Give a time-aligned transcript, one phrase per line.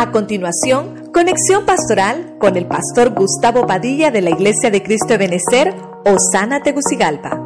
[0.00, 5.18] A continuación, conexión pastoral con el pastor Gustavo Padilla de la Iglesia de Cristo de
[5.18, 5.74] Benecer,
[6.06, 7.38] Osana Tegucigalpa.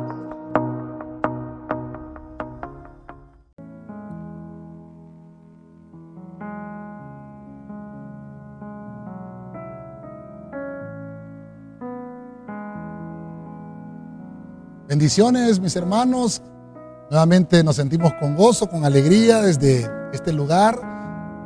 [14.86, 16.40] Bendiciones, mis hermanos.
[17.10, 20.93] Nuevamente nos sentimos con gozo, con alegría desde este lugar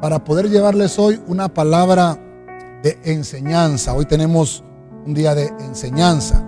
[0.00, 2.18] para poder llevarles hoy una palabra
[2.82, 3.94] de enseñanza.
[3.94, 4.62] Hoy tenemos
[5.04, 6.44] un día de enseñanza.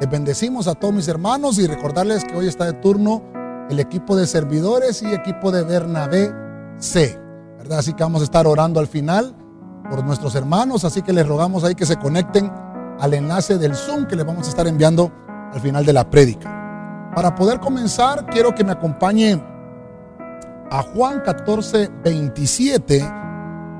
[0.00, 3.22] Les bendecimos a todos mis hermanos y recordarles que hoy está de turno
[3.70, 6.32] el equipo de servidores y equipo de Bernabé
[6.78, 7.18] C.
[7.70, 9.34] Así que vamos a estar orando al final
[9.88, 12.52] por nuestros hermanos, así que les rogamos ahí que se conecten
[12.98, 15.10] al enlace del Zoom que les vamos a estar enviando
[15.52, 17.12] al final de la prédica.
[17.14, 19.42] Para poder comenzar, quiero que me acompañe
[20.72, 23.04] a Juan 14, 27,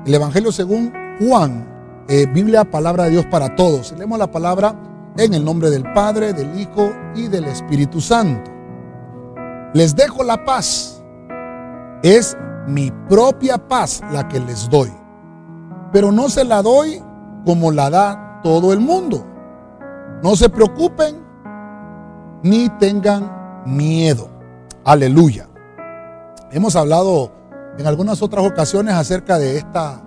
[0.05, 3.93] el Evangelio según Juan, eh, Biblia, palabra de Dios para todos.
[3.97, 4.75] Leemos la palabra
[5.17, 8.51] en el nombre del Padre, del Hijo y del Espíritu Santo.
[9.73, 11.03] Les dejo la paz.
[12.03, 14.93] Es mi propia paz la que les doy.
[15.91, 17.01] Pero no se la doy
[17.43, 19.25] como la da todo el mundo.
[20.21, 21.23] No se preocupen
[22.43, 24.29] ni tengan miedo.
[24.85, 25.49] Aleluya.
[26.53, 27.31] Hemos hablado
[27.79, 30.03] en algunas otras ocasiones acerca de esta,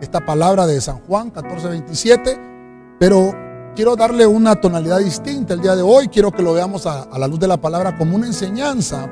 [0.00, 3.34] esta palabra de San Juan 14:27, pero
[3.76, 6.08] quiero darle una tonalidad distinta el día de hoy.
[6.08, 9.10] Quiero que lo veamos a, a la luz de la palabra como una enseñanza.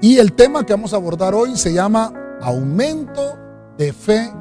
[0.00, 2.12] Y el tema que vamos a abordar hoy se llama
[2.42, 3.38] aumento
[3.78, 4.34] de fe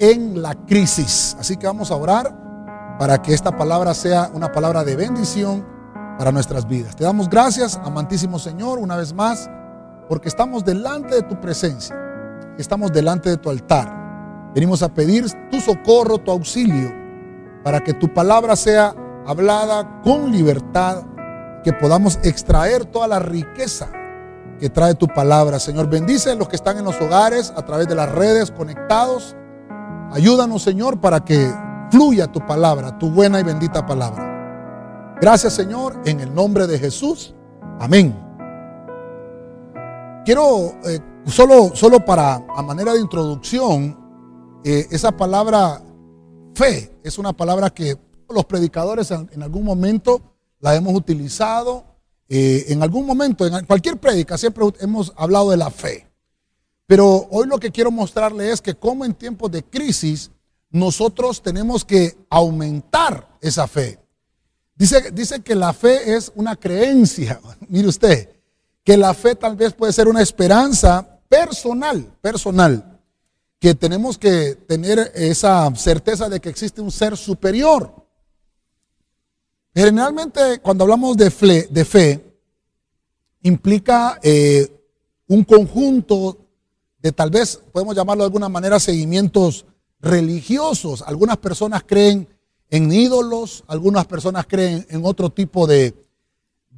[0.00, 1.36] en la crisis.
[1.38, 5.64] Así que vamos a orar para que esta palabra sea una palabra de bendición
[6.18, 6.96] para nuestras vidas.
[6.96, 9.48] Te damos gracias, amantísimo Señor, una vez más
[10.08, 11.96] porque estamos delante de tu presencia,
[12.56, 14.50] estamos delante de tu altar.
[14.54, 16.92] Venimos a pedir tu socorro, tu auxilio,
[17.62, 18.94] para que tu palabra sea
[19.26, 21.02] hablada con libertad,
[21.62, 23.88] que podamos extraer toda la riqueza
[24.58, 25.58] que trae tu palabra.
[25.58, 29.36] Señor, bendice a los que están en los hogares a través de las redes conectados.
[30.10, 31.52] Ayúdanos, Señor, para que
[31.90, 35.16] fluya tu palabra, tu buena y bendita palabra.
[35.20, 37.34] Gracias, Señor, en el nombre de Jesús.
[37.78, 38.27] Amén
[40.28, 43.98] quiero, eh, solo, solo para, a manera de introducción,
[44.62, 45.82] eh, esa palabra
[46.54, 47.96] fe es una palabra que
[48.28, 50.20] los predicadores en, algún momento
[50.60, 51.82] la hemos utilizado.
[52.28, 56.06] Eh, en algún momento, en cualquier prédica, siempre hemos hablado de la fe.
[56.84, 60.30] Pero hoy lo que quiero mostrarle es que como en tiempos de crisis,
[60.68, 63.98] nosotros tenemos que aumentar esa fe.
[64.74, 67.40] Dice, dice que la fe es una creencia.
[67.70, 68.37] Mire usted,
[68.88, 72.98] que la fe tal vez puede ser una esperanza personal, personal,
[73.58, 77.92] que tenemos que tener esa certeza de que existe un ser superior.
[79.74, 82.40] Generalmente cuando hablamos de fe,
[83.42, 84.66] implica eh,
[85.26, 86.38] un conjunto
[86.98, 89.66] de tal vez, podemos llamarlo de alguna manera, seguimientos
[90.00, 91.02] religiosos.
[91.02, 92.26] Algunas personas creen
[92.70, 96.07] en ídolos, algunas personas creen en otro tipo de,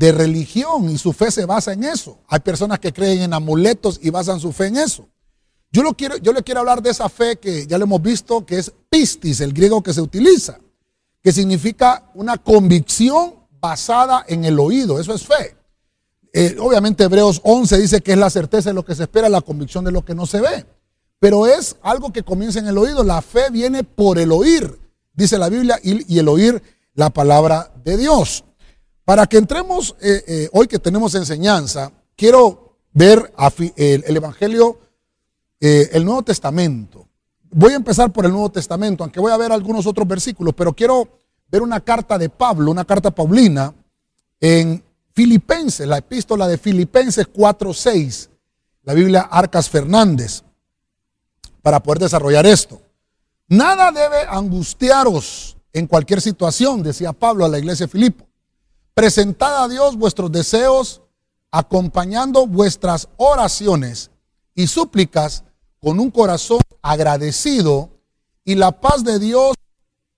[0.00, 2.20] de religión y su fe se basa en eso.
[2.26, 5.06] Hay personas que creen en amuletos y basan su fe en eso.
[5.70, 8.46] Yo, lo quiero, yo le quiero hablar de esa fe que ya lo hemos visto,
[8.46, 10.58] que es pistis, el griego que se utiliza,
[11.22, 14.98] que significa una convicción basada en el oído.
[14.98, 15.54] Eso es fe.
[16.32, 19.42] Eh, obviamente Hebreos 11 dice que es la certeza de lo que se espera, la
[19.42, 20.64] convicción de lo que no se ve.
[21.18, 23.04] Pero es algo que comienza en el oído.
[23.04, 24.80] La fe viene por el oír,
[25.12, 26.62] dice la Biblia, y, y el oír
[26.94, 28.44] la palabra de Dios.
[29.10, 33.34] Para que entremos eh, eh, hoy que tenemos enseñanza, quiero ver
[33.74, 34.78] el, Evangelio,
[35.58, 37.08] eh, el Nuevo Testamento.
[37.50, 40.72] Voy a empezar por el Nuevo Testamento, aunque voy a ver algunos otros versículos, pero
[40.74, 41.08] quiero
[41.48, 43.74] ver una carta de Pablo, una carta paulina
[44.38, 44.80] en
[45.12, 48.30] Filipenses, la epístola de Filipenses 4:6,
[48.84, 50.44] la Biblia Arcas Fernández,
[51.62, 52.80] para poder desarrollar esto.
[53.48, 58.29] Nada debe angustiaros en cualquier situación, decía Pablo a la iglesia de Filipo
[58.94, 61.02] Presentad a Dios vuestros deseos,
[61.50, 64.10] acompañando vuestras oraciones
[64.54, 65.44] y súplicas
[65.80, 67.90] con un corazón agradecido
[68.44, 69.54] y la paz de Dios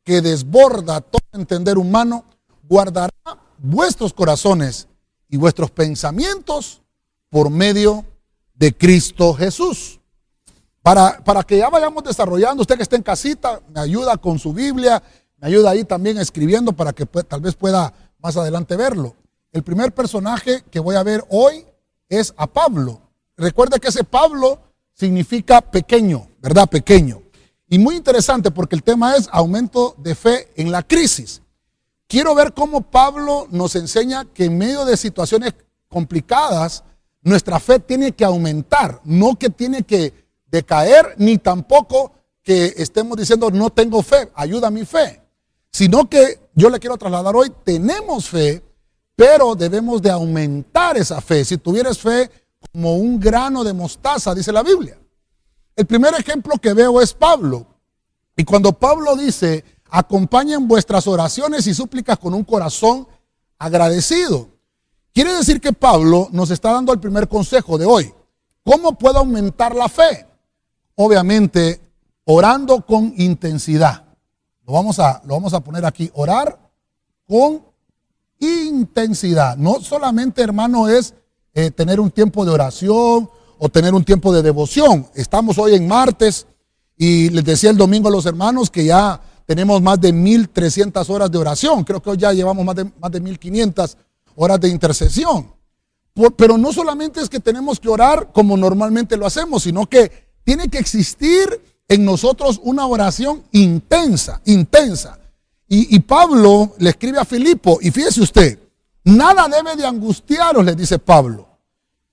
[0.05, 2.25] que desborda todo entender humano,
[2.69, 3.13] guardará
[3.59, 4.89] vuestros corazones
[5.29, 6.83] y vuestros pensamientos
[7.31, 8.05] por medio
[8.55, 10.01] de Cristo Jesús.
[10.83, 14.53] Para, para que ya vayamos desarrollando, usted que está en casita, me ayuda con su
[14.53, 15.01] Biblia,
[15.39, 17.93] me ayuda ahí también escribiendo para que tal vez pueda
[18.23, 19.17] más adelante verlo.
[19.51, 21.67] El primer personaje que voy a ver hoy
[22.09, 23.01] es a Pablo.
[23.37, 24.61] Recuerda que ese Pablo
[24.95, 26.69] significa pequeño, ¿verdad?
[26.69, 27.23] Pequeño.
[27.69, 31.43] Y muy interesante porque el tema es aumento de fe en la crisis.
[32.07, 35.55] Quiero ver cómo Pablo nos enseña que en medio de situaciones
[35.89, 36.85] complicadas,
[37.23, 40.13] nuestra fe tiene que aumentar, no que tiene que
[40.47, 45.22] decaer, ni tampoco que estemos diciendo no tengo fe, ayuda a mi fe,
[45.73, 48.63] sino que yo le quiero trasladar hoy, tenemos fe,
[49.17, 51.45] pero debemos de aumentar esa fe.
[51.45, 52.31] Si tuvieras fe
[52.73, 54.99] como un grano de mostaza, dice la Biblia.
[55.75, 57.67] El primer ejemplo que veo es Pablo.
[58.37, 63.09] Y cuando Pablo dice, acompañen vuestras oraciones y súplicas con un corazón
[63.59, 64.49] agradecido.
[65.15, 68.13] Quiere decir que Pablo nos está dando el primer consejo de hoy.
[68.65, 70.27] ¿Cómo puedo aumentar la fe?
[70.95, 71.81] Obviamente,
[72.25, 74.12] orando con intensidad.
[74.67, 76.59] Lo vamos a, lo vamos a poner aquí, orar
[77.27, 77.63] con
[78.39, 79.57] intensidad.
[79.57, 81.15] No solamente, hermano, es
[81.55, 83.29] eh, tener un tiempo de oración
[83.59, 85.07] o tener un tiempo de devoción.
[85.15, 86.47] Estamos hoy en martes
[86.97, 91.31] y les decía el domingo a los hermanos que ya tenemos más de 1.300 horas
[91.31, 91.85] de oración.
[91.85, 93.97] Creo que hoy ya llevamos más de, más de 1.500
[94.37, 95.53] horas de intercesión.
[96.37, 100.11] pero no solamente es que tenemos que orar como normalmente lo hacemos, sino que
[100.45, 101.61] tiene que existir
[101.93, 105.19] en nosotros una oración intensa, intensa.
[105.69, 108.59] Y, y Pablo le escribe a Filipo, y fíjese usted,
[109.05, 111.47] nada debe de angustiaros, le dice Pablo.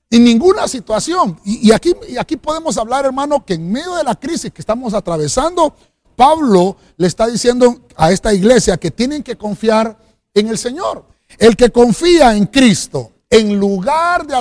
[0.10, 1.40] En ninguna situación.
[1.46, 4.94] Y, aquí, y aquí podemos hablar, hermano, que en medio de la crisis que estamos
[4.94, 5.74] atravesando,
[6.18, 9.98] Pablo le está diciendo a esta iglesia que tienen que confiar
[10.34, 11.06] en el Señor.
[11.38, 14.36] El que confía en Cristo, en lugar de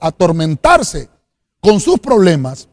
[0.00, 1.08] atormentarse
[1.60, 2.68] con sus problemas,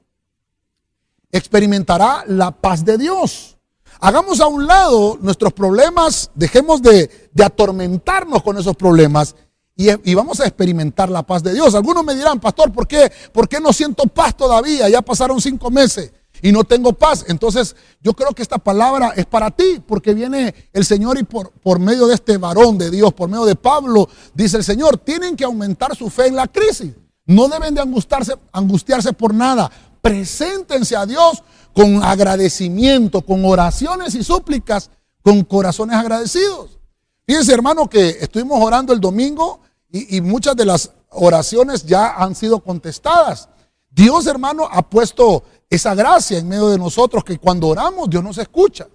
[1.32, 3.58] experimentará la paz de Dios.
[4.00, 9.36] Hagamos a un lado nuestros problemas, dejemos de, de atormentarnos con esos problemas
[9.76, 11.74] y, vamos a experimentar la paz de Dios.
[11.74, 14.88] Algunos me dirán, pastor, ¿por qué, ¿por qué no siento paz todavía?
[14.90, 17.26] Ya pasaron cinco meses y no tengo paz.
[17.28, 21.52] Entonces yo creo que esta palabra es para ti, porque viene el Señor y por,
[21.52, 25.36] por medio de este varón de Dios, por medio de Pablo, dice el Señor, tienen
[25.36, 26.94] que aumentar su fe en la crisis.
[27.26, 29.72] No deben de angustiarse, angustiarse por nada.
[30.02, 31.44] Preséntense a Dios
[31.74, 34.90] con agradecimiento, con oraciones y súplicas,
[35.22, 36.80] con corazones agradecidos.
[37.26, 42.60] Fíjense, hermano, que estuvimos orando el domingo y, muchas de las oraciones ya han sido
[42.60, 43.50] contestadas.
[43.90, 48.38] Dios, hermano, ha puesto esa gracia en medio de nosotros que cuando oramos Dios nos
[48.38, 48.88] escucha.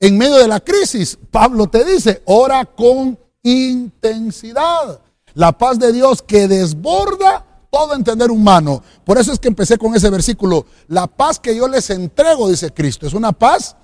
[0.00, 5.00] En medio de la crisis, Pablo te dice, ora con intensidad.
[5.34, 8.82] La paz de Dios que desborda todo entender humano.
[9.02, 10.66] Por eso es que empecé con ese versículo.
[10.88, 13.76] La paz que yo les entrego, dice Cristo, es una paz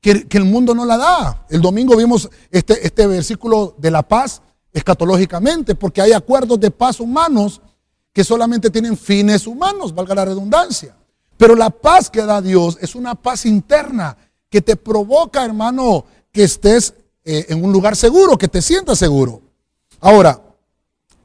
[0.00, 1.46] que, el mundo no la da.
[1.50, 4.42] El domingo vimos este, este versículo de la paz
[4.72, 7.60] escatológicamente, porque hay acuerdos de paz humanos
[8.12, 10.94] que solamente tienen fines humanos, valga la redundancia.
[11.36, 14.16] Pero la paz que da Dios es una paz interna
[14.48, 19.42] que te provoca, hermano, que estés eh, en un lugar seguro, que te sientas seguro.
[20.00, 20.40] Ahora,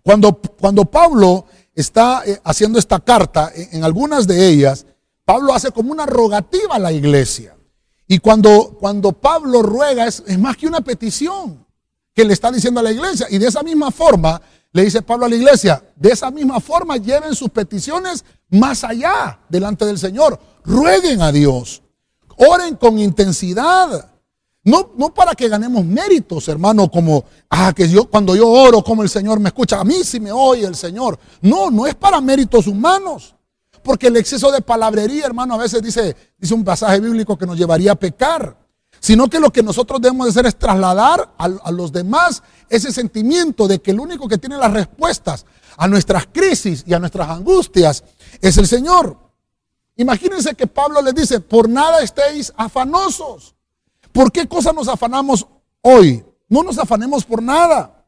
[0.02, 1.46] cuando, cuando Pablo
[1.78, 4.86] está eh, haciendo esta carta, en, algunas de ellas,
[5.24, 7.56] Pablo hace como una rogativa a la iglesia.
[8.08, 11.66] Y cuando, cuando Pablo ruega es, es más que una petición
[12.16, 13.28] que le está diciendo a la iglesia.
[13.30, 14.42] Y de esa misma forma,
[14.72, 19.40] le dice Pablo a la iglesia, de esa misma forma lleven sus peticiones más allá
[19.48, 20.40] delante del Señor.
[20.64, 21.84] Rueguen a Dios.
[22.38, 24.10] Oren con intensidad.
[24.68, 29.02] No, no para que ganemos méritos, hermano, como, ah, que yo cuando yo oro, como
[29.02, 31.18] el Señor me escucha, a mí sí me oye el Señor.
[31.42, 33.34] No, no es para méritos humanos.
[33.82, 37.58] Porque el exceso de palabrería, hermano, a veces dice, dice un pasaje bíblico que nos
[37.58, 38.58] llevaría a pecar
[39.00, 43.68] sino que lo que nosotros debemos de hacer es trasladar a, los demás ese sentimiento
[43.68, 45.46] de que el único que tiene las respuestas
[45.78, 48.04] a nuestras crisis y a nuestras angustias
[48.42, 49.16] es el Señor.
[49.98, 53.57] Imagínense que Pablo les dice, por nada estéis afanosos.
[54.18, 55.46] ¿Por qué cosa nos afanamos
[55.80, 56.26] hoy?
[56.50, 58.04] No nos afanemos por nada.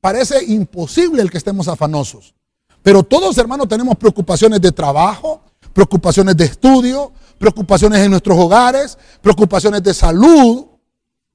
[0.00, 2.34] Parece imposible el que estemos afanosos.
[2.82, 5.42] Pero todos, hermanos, tenemos preocupaciones de trabajo,
[5.74, 10.64] preocupaciones de estudio, preocupaciones en nuestros hogares, preocupaciones de salud.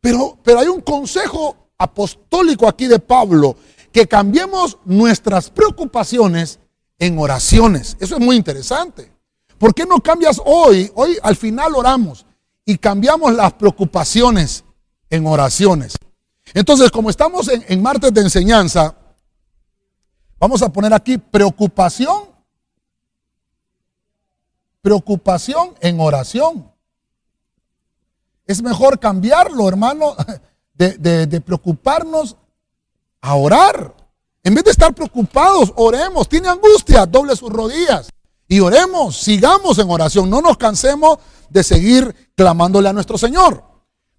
[0.02, 3.58] Pero, pero hay un consejo apostólico aquí de Pablo,
[3.92, 6.58] que cambiemos nuestras preocupaciones
[6.98, 7.96] en oraciones.
[8.00, 9.12] Eso es muy interesante.
[9.60, 10.92] ¿Por qué no cambias hoy?
[10.96, 12.26] Hoy al final oramos
[12.70, 14.64] y cambiamos las preocupaciones
[15.10, 15.98] en oraciones.
[16.54, 18.96] Entonces, como estamos en, martes de enseñanza,
[20.38, 22.30] vamos a poner aquí preocupación
[24.82, 26.72] preocupación en oración.
[28.46, 30.16] Es mejor cambiarlo, hermano,
[30.76, 32.38] de, preocuparnos
[33.20, 33.96] a orar.
[34.44, 36.30] En vez de estar preocupados, oremos.
[36.30, 38.12] Tiene angustia, doble sus rodillas
[38.48, 41.18] Y oremos, sigamos en oración, no nos cansemos
[41.50, 43.62] de seguir clamándole a nuestro Señor.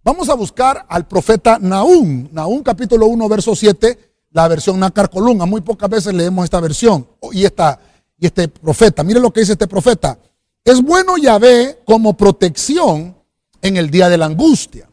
[0.04, 3.98] Vamos a buscar al profeta Naúm, Naúm capítulo 1, verso 7,
[4.32, 5.46] la versión Nácar Colunga.
[5.46, 7.80] Muy pocas veces leemos esta versión y, esta,
[8.18, 9.02] y este profeta.
[9.02, 10.18] Mire lo que dice este profeta.
[10.62, 13.16] Es bueno Yahvé como protección
[13.62, 14.86] en el día de la angustia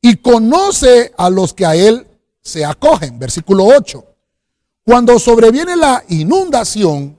[0.00, 2.06] y conoce a los que a él
[2.42, 3.18] se acogen.
[3.18, 4.04] Versículo 8.
[4.84, 7.18] Cuando sobreviene la inundación,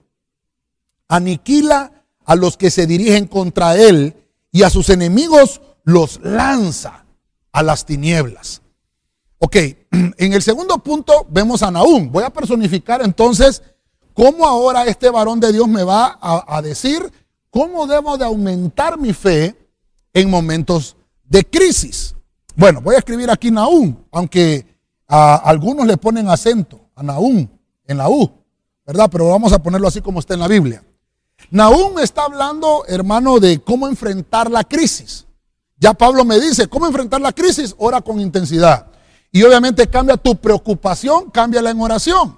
[1.10, 4.23] aniquila a los que se dirigen contra él
[4.54, 7.06] y a sus enemigos los lanza
[7.52, 8.62] a las tinieblas.
[9.40, 9.56] Ok,
[9.92, 12.10] en el segundo punto vemos a Naúm.
[12.10, 13.62] Voy a personificar entonces
[14.14, 17.12] cómo ahora este varón de Dios me va a, decir
[17.50, 19.58] cómo debo de aumentar mi fe
[20.14, 20.96] en momentos
[21.26, 22.16] de crisis.
[22.56, 24.68] Bueno, voy a escribir aquí Naúm, aunque
[25.08, 27.48] a algunos le ponen acento a Naúm
[27.88, 28.32] en la U,
[28.86, 29.10] ¿verdad?
[29.12, 30.84] Pero vamos a ponerlo así como está en la Biblia.
[31.52, 35.26] Naúm está hablando, hermano, de cómo enfrentar la crisis.
[35.78, 37.76] Ya Pablo me dice, ¿cómo enfrentar la crisis?
[37.78, 38.88] Ora con intensidad.
[39.32, 42.38] Y obviamente cambia tu preocupación, cámbiala en oración.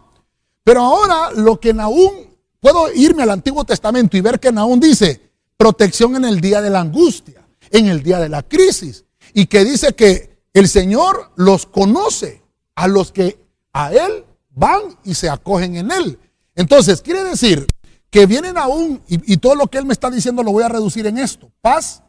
[0.63, 2.11] Pero ahora lo que Naúm,
[2.59, 5.21] puedo irme al Antiguo Testamento y ver que Naúm dice,
[5.57, 9.05] protección en el día de la angustia, en el día de la crisis.
[9.33, 12.41] Y que dice que el Señor los conoce
[12.75, 13.37] a los que
[13.73, 16.19] a Él van y se acogen en Él.
[16.55, 17.67] Entonces, quiere decir
[18.15, 20.69] que vienen aún, y, y todo lo que Él me está diciendo lo voy a
[20.69, 22.01] reducir en esto, paz.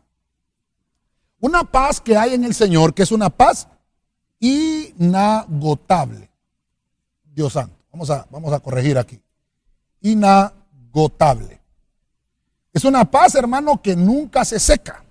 [1.41, 3.67] Una paz que hay en el Señor, que es una paz
[4.39, 6.31] inagotable.
[7.25, 9.21] Dios santo, vamos a, vamos a corregir aquí.
[10.01, 11.61] Inagotable.
[12.73, 15.05] Es una paz, hermano, que nunca se seca.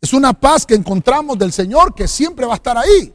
[0.00, 3.14] Es una paz que encontramos del Señor que siempre va a estar ahí.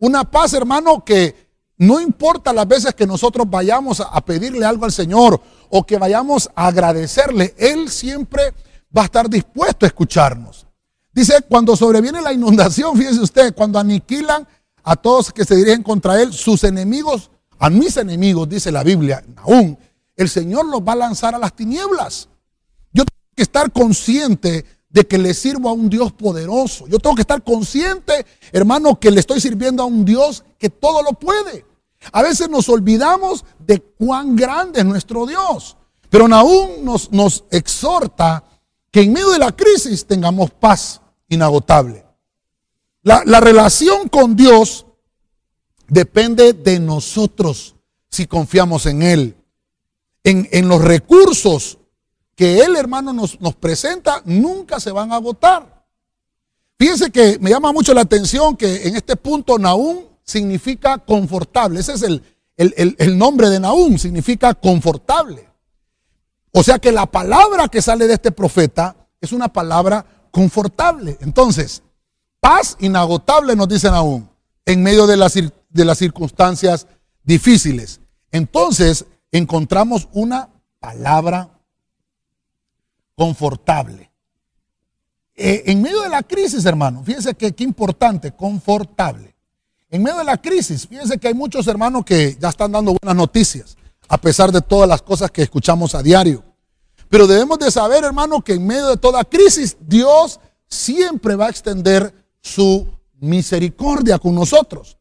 [0.00, 4.90] Una paz, hermano, que no importa las veces que nosotros vayamos a pedirle algo al
[4.90, 5.40] Señor
[5.74, 8.52] o que vayamos a agradecerle, Él siempre
[8.94, 10.66] va a estar dispuesto a escucharnos.
[11.14, 14.46] Dice, cuando sobreviene la inundación, fíjese usted, cuando aniquilan
[14.82, 19.24] a todos que se dirigen contra Él, sus enemigos, a mis enemigos, dice la Biblia,
[19.36, 19.78] aún,
[20.14, 22.28] el Señor los va a lanzar a las tinieblas.
[22.92, 26.86] Yo tengo que estar consciente de que le sirvo a un Dios poderoso.
[26.86, 31.02] Yo tengo que estar consciente, hermano, que le estoy sirviendo a un Dios que todo
[31.02, 31.64] lo puede.
[32.10, 35.76] A veces nos olvidamos de cuán grande es nuestro Dios.
[36.10, 38.44] Pero aún nos, exhorta
[38.90, 42.04] que en medio de la crisis tengamos paz inagotable.
[43.02, 44.86] La, la relación con Dios
[45.88, 47.74] depende de nosotros
[48.08, 49.36] si confiamos en Él.
[50.24, 51.78] En, los recursos
[52.36, 55.84] que Él, hermano, nos, presenta, nunca se van a agotar.
[56.78, 61.80] Fíjense que me llama mucho la atención que en este punto Naúm significa confortable.
[61.80, 62.22] Ese es el,
[62.56, 65.48] el, nombre de Nahum, significa confortable.
[66.52, 71.18] O sea que la palabra que sale de este profeta es una palabra confortable.
[71.20, 71.82] Entonces,
[72.40, 74.26] paz inagotable nos dice Nahum,
[74.64, 76.86] en medio de las, de las circunstancias
[77.22, 78.00] difíciles.
[78.30, 80.48] Entonces, encontramos una
[80.80, 81.50] palabra
[83.14, 84.10] confortable.
[85.34, 89.31] Eh, en medio de la crisis, hermano, fíjense que qué importante, confortable.
[89.92, 93.14] En medio de la crisis, fíjense que hay muchos hermanos que ya están dando buenas
[93.14, 93.76] noticias,
[94.08, 96.42] a pesar de todas las cosas que escuchamos a diario.
[97.10, 101.50] Pero debemos de saber, hermano, que en medio de toda crisis, Dios siempre va a
[101.50, 102.88] extender su
[103.20, 104.96] misericordia con nosotros.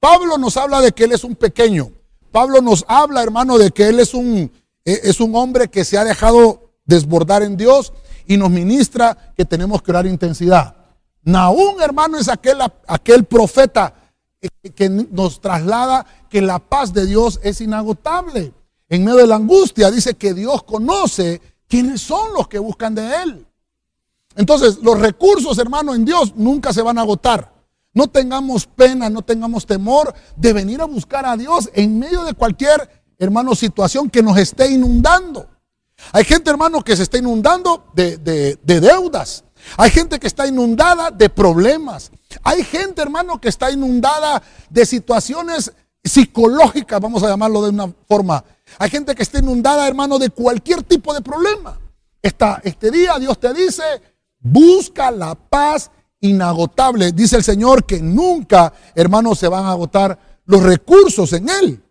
[0.00, 1.92] Pablo nos habla de que Él es un pequeño.
[2.32, 4.50] Pablo nos habla, hermano, de que Él es un,
[4.84, 7.92] eh, es un hombre que se ha dejado desbordar en Dios
[8.26, 10.74] y nos ministra que tenemos que orar intensidad.
[11.22, 12.58] Naún, hermano, es aquel,
[12.88, 14.01] aquel profeta
[14.74, 18.52] que nos traslada que la paz de Dios es inagotable.
[18.88, 23.22] En medio de la angustia dice que Dios conoce quiénes son los que buscan de
[23.22, 23.46] Él.
[24.36, 27.52] Entonces, los recursos, hermano, en Dios nunca se van a agotar.
[27.94, 32.34] No tengamos pena, no tengamos temor de venir a buscar a Dios en medio de
[32.34, 35.46] cualquier, hermano, situación que nos esté inundando.
[36.12, 39.44] Hay gente, hermano, que se está inundando de, de deudas.
[39.76, 42.10] Hay gente que está inundada de problemas.
[42.42, 45.72] Hay gente, hermano, que está inundada de situaciones
[46.02, 48.44] psicológicas, vamos a llamarlo de una forma.
[48.78, 51.78] Hay gente que está inundada, hermano, de cualquier tipo de problema.
[52.20, 53.82] este día Dios te dice,
[54.40, 57.12] busca la paz inagotable.
[57.12, 61.82] Dice el Señor que nunca, hermano, se van a agotar los recursos en Él.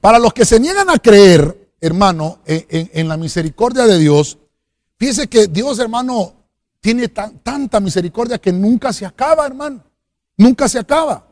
[0.00, 4.38] Para los que se niegan a creer, hermano, en, la misericordia de Dios,
[4.96, 6.34] fíjese que Dios, hermano,
[6.88, 9.84] tiene tanta misericordia que nunca se acaba, hermano.
[10.38, 11.22] Nunca se acaba.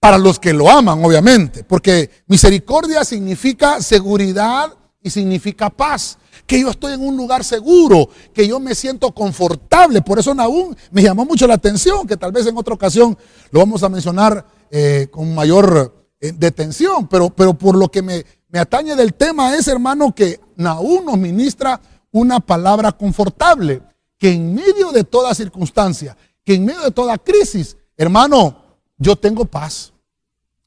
[0.00, 6.18] Para los que lo aman, obviamente, porque misericordia significa seguridad y significa paz.
[6.48, 10.02] Que yo estoy en un lugar seguro, que yo me siento confortable.
[10.02, 13.16] Por eso Nahum me llamó mucho la atención, que tal vez en otra ocasión
[13.52, 17.06] lo vamos a mencionar eh, con mayor eh, detención.
[17.06, 18.24] Pero, pero por lo que me,
[18.58, 23.80] atañe del tema es, hermano, que Nahum nos ministra una palabra confortable,
[24.22, 28.56] que en medio de toda circunstancia, que en medio de toda crisis, hermano,
[28.96, 29.92] yo tengo paz.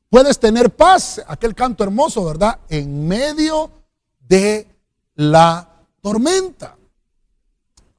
[0.09, 2.59] Puedes tener paz, aquel canto hermoso, ¿verdad?
[2.67, 3.71] En medio
[4.19, 4.67] de
[5.15, 5.69] la
[6.01, 6.75] tormenta.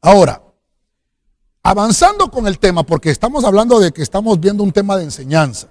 [0.02, 0.42] Ahora,
[1.62, 5.68] avanzando con el tema, porque estamos hablando de que estamos viendo un tema de enseñanza.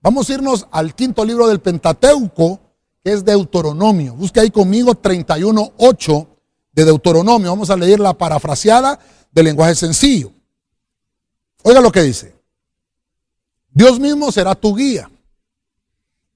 [0.00, 2.58] Vamos a irnos al quinto libro del Pentateuco,
[3.02, 4.14] que es Deuteronomio.
[4.14, 6.33] Busque ahí conmigo 31.8
[6.74, 7.50] de Deuteronomio.
[7.50, 8.98] Vamos a leer la parafraseada
[9.30, 10.32] del lenguaje sencillo.
[11.62, 12.34] Oiga lo que dice.
[13.70, 15.10] Dios mismo será tu guía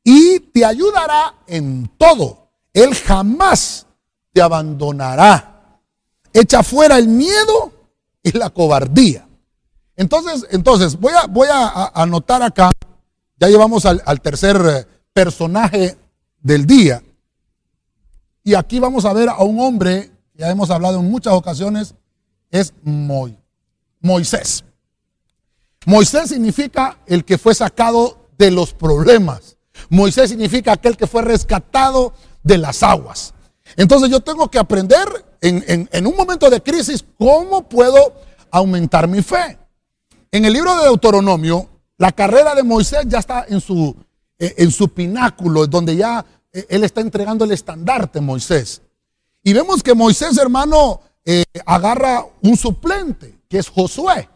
[0.02, 2.48] y te ayudará en todo.
[2.72, 3.86] Él jamás
[4.32, 5.80] te abandonará.
[6.32, 7.72] Echa fuera el miedo
[8.22, 9.28] y la cobardía.
[9.96, 12.70] Entonces, entonces voy a, voy a anotar acá,
[13.36, 15.98] ya llevamos al, tercer eh, personaje
[16.40, 17.02] del día.
[18.44, 21.94] Y aquí vamos a ver a un hombre, ya hemos hablado en muchas ocasiones,
[22.50, 22.72] es
[24.00, 24.64] Moisés.
[25.84, 29.56] Moisés significa el que fue sacado de los problemas.
[29.90, 33.34] Moisés significa aquel que fue rescatado de las aguas.
[33.76, 35.06] Entonces yo tengo que aprender
[35.40, 38.14] en, un momento de crisis cómo puedo
[38.50, 39.58] aumentar mi fe.
[40.30, 43.94] En el libro de Deuteronomio, la carrera de Moisés ya está en su,
[44.38, 48.82] eh, en su pináculo, donde ya eh, él está entregando el estandarte, Moisés.
[49.42, 54.28] Y vemos que Moisés, hermano, eh, agarra un suplente, que es Josué.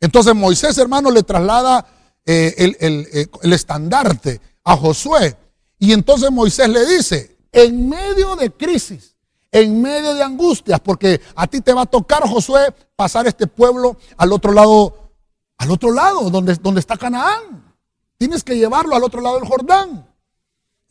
[0.00, 1.86] Entonces Moisés, hermano, le traslada
[2.24, 5.36] el, el estandarte a Josué.
[5.78, 9.16] Y entonces Moisés le dice, en medio de crisis,
[9.52, 13.96] en medio de angustias, porque a ti te va a tocar, Josué, pasar este pueblo
[14.16, 15.12] al otro lado,
[15.58, 17.74] al otro lado, donde, donde está Canaán.
[18.16, 20.06] Tienes que llevarlo al otro lado del Jordán.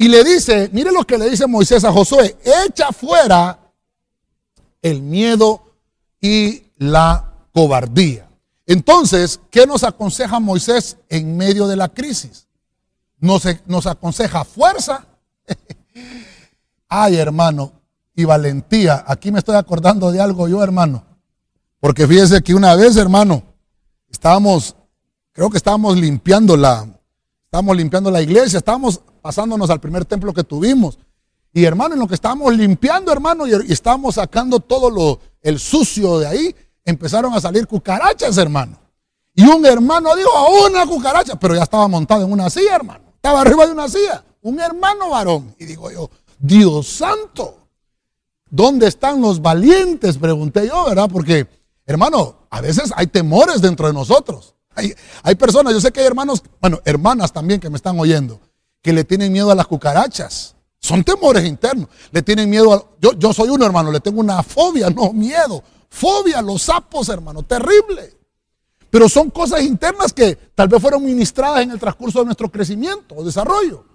[0.01, 3.59] Y le dice, mire lo que le dice Moisés a Josué, echa fuera
[4.81, 5.61] el miedo
[6.21, 8.29] y la cobardía.
[8.65, 12.47] Entonces, ¿qué nos aconseja Moisés en medio de la crisis?
[13.19, 15.05] Nos, nos aconseja fuerza.
[16.87, 17.73] Ay, hermano,
[18.15, 19.03] y valentía.
[19.05, 21.03] Aquí me estoy acordando de algo yo, hermano.
[21.81, 23.43] Porque fíjese que una vez, hermano,
[24.09, 24.77] estábamos,
[25.33, 26.87] creo que estábamos limpiando la,
[27.49, 30.99] estábamos limpiando la iglesia, estábamos pasándonos al primer templo que tuvimos.
[31.51, 36.19] Y hermano, en lo que estábamos limpiando, hermano, y, estábamos sacando todo lo, el sucio
[36.19, 38.77] de ahí, empezaron a salir cucarachas, hermano.
[39.33, 43.05] Y un hermano dijo, a una cucaracha, pero ya estaba montado en una silla, hermano.
[43.15, 44.23] Estaba arriba de una silla.
[44.43, 45.55] Un hermano varón.
[45.57, 46.07] Y digo yo,
[46.37, 47.57] Dios santo.
[48.47, 50.19] ¿Dónde están los valientes?
[50.19, 51.09] Pregunté yo, ¿verdad?
[51.11, 51.47] Porque,
[51.87, 54.55] hermano, a veces hay temores dentro de nosotros.
[55.23, 58.39] Hay, personas, yo sé que hay hermanos, bueno, hermanas también que me están oyendo,
[58.81, 60.55] que le tienen miedo a las cucarachas.
[60.79, 61.89] Son temores internos.
[62.11, 62.83] Le tienen miedo a...
[63.01, 65.61] Yo, yo soy uno, hermano, le tengo una fobia, no miedo.
[65.89, 68.19] Fobia a los sapos, hermano, terrible.
[68.89, 73.15] Pero son cosas internas que tal vez fueron ministradas en el transcurso de nuestro crecimiento
[73.15, 73.85] o desarrollo.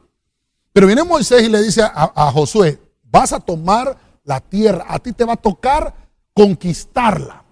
[0.72, 5.12] Pero viene Moisés y le dice a, Josué, vas a tomar la tierra, a ti
[5.12, 5.94] te va a tocar
[6.32, 7.43] conquistarla.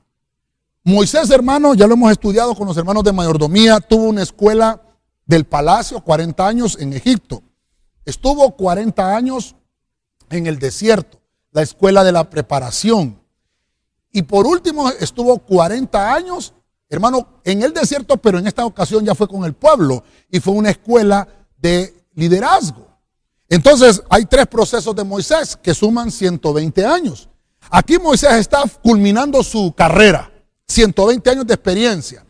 [0.85, 4.83] Moisés, hermano, ya lo hemos estudiado con los hermanos de mayordomía, tuvo una escuela
[5.25, 7.43] del palacio, 40 años en Egipto.
[8.05, 9.55] Estuvo 40 años
[10.29, 11.21] en el desierto,
[11.53, 13.23] la escuela de la preparación.
[14.11, 16.53] Y por último estuvo 40 años,
[16.89, 20.55] hermano, en el desierto, pero en esta ocasión ya fue con el pueblo y fue
[20.55, 22.89] una escuela de liderazgo.
[23.49, 27.29] Entonces hay tres procesos de Moisés que suman 120 años.
[27.71, 30.32] Aquí Moisés está culminando su carrera,
[30.73, 32.25] 120 años de experiencia,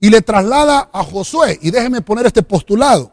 [0.00, 1.58] y le traslada a Josué.
[1.60, 3.10] Y déjeme poner este postulado.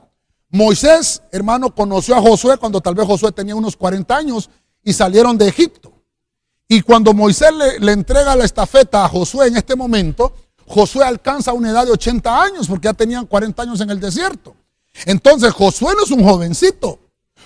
[0.49, 4.49] Moisés, hermano, conoció a Josué cuando tal vez Josué tenía unos 40 años
[4.83, 5.91] y salieron de Egipto.
[6.67, 10.33] Y cuando Moisés le, le, entrega la estafeta a Josué en este momento,
[10.67, 14.55] Josué alcanza una edad de 80 años porque ya tenían 40 años en el desierto.
[15.05, 16.99] Entonces Josué no es un jovencito.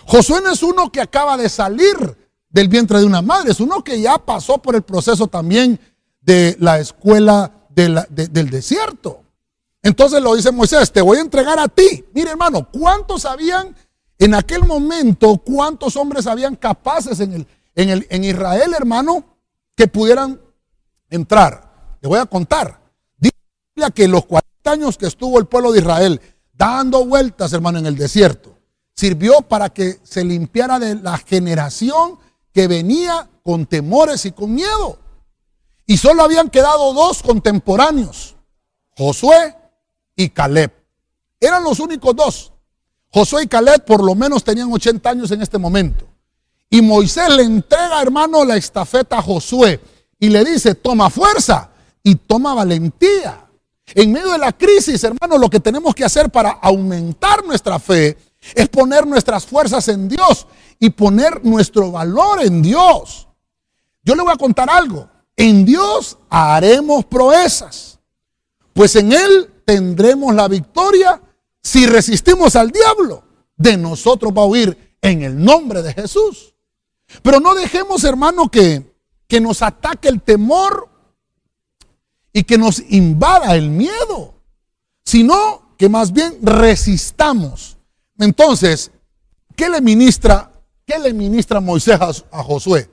[0.06, 1.96] Josué no es uno que acaba de salir
[2.50, 5.80] del vientre de una madre, es uno que ya pasó por el proceso también
[6.30, 9.24] de la escuela del desierto.
[9.82, 12.06] Entonces lo dice Moisés, te voy a entregar a ti.
[12.14, 13.76] Mire hermano, ¿cuántos habían
[14.20, 19.26] en aquel momento, cuántos hombres habían capaces en, el, en, el, en Israel, hermano,
[19.76, 20.40] que pudieran
[21.10, 21.98] entrar?
[22.00, 22.80] Le voy a contar.
[23.18, 23.34] Dice
[23.96, 26.22] que los 40 años que estuvo el pueblo de Israel
[26.54, 28.56] dando vueltas, hermano, en el desierto,
[28.94, 32.20] sirvió para que se limpiara de la generación
[32.54, 35.00] que venía con temores y con miedo.
[35.90, 38.36] Y solo habían quedado dos contemporáneos,
[38.96, 39.56] Josué
[40.16, 40.72] y Caleb.
[41.40, 42.54] Eran los únicos dos.
[43.12, 46.06] Josué y Caleb por lo menos tenían 80 años en este momento.
[46.70, 49.82] Y Moisés le entrega, hermano, la estafeta a Josué
[50.20, 51.72] y le dice, toma fuerza
[52.04, 53.50] y toma valentía.
[53.88, 58.16] En medio de la crisis, hermano, lo que tenemos que hacer para aumentar nuestra fe
[58.54, 60.46] es poner nuestras fuerzas en Dios
[60.78, 63.28] y poner nuestro valor en Dios.
[64.04, 65.10] Yo le voy a contar algo.
[65.40, 67.98] En Dios haremos proezas,
[68.74, 71.22] pues en Él tendremos la victoria
[71.64, 73.24] si resistimos al diablo.
[73.56, 76.54] De nosotros va a huir en el nombre de Jesús.
[77.24, 78.94] Pero no dejemos, hermano, que,
[79.30, 80.90] que nos ataque el temor
[82.34, 84.34] y que nos invada el miedo,
[85.06, 87.78] sino que más bien resistamos.
[88.18, 88.92] Entonces,
[89.56, 90.52] ¿qué le ministra,
[90.86, 91.98] qué le ministra Moisés
[92.30, 92.92] a, Josué?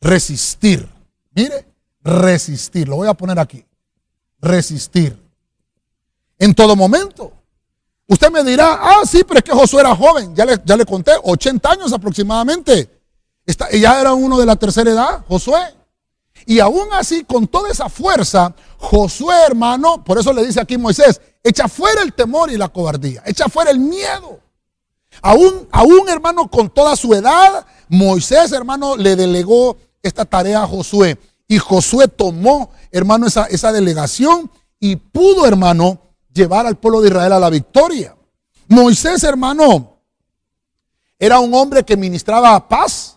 [0.00, 0.88] Resistir.
[1.32, 1.75] Mire,
[2.06, 2.88] resistir.
[2.88, 3.64] Lo voy a poner aquí.
[4.40, 5.18] Resistir.
[6.38, 7.32] En todo momento.
[8.08, 10.34] Usted me dirá, ah, sí, pero es que Josué era joven.
[10.34, 12.88] Ya le, ya le conté, 80 años aproximadamente.
[13.44, 15.74] Está, ya era uno de la tercera edad, Josué.
[16.44, 21.20] Y aún así, con toda esa fuerza, Josué, hermano, por eso le dice aquí Moisés,
[21.42, 24.38] echa fuera el temor y la cobardía, echa fuera el miedo.
[25.22, 31.18] Aún, aún, hermano, con toda su edad, Moisés, hermano, le delegó esta tarea a Josué.
[31.48, 36.00] Y Josué tomó, hermano, esa, delegación y pudo, hermano,
[36.32, 38.16] llevar al pueblo de Israel a la victoria.
[38.68, 40.00] Moisés, hermano,
[41.18, 43.16] era un hombre que ministraba paz,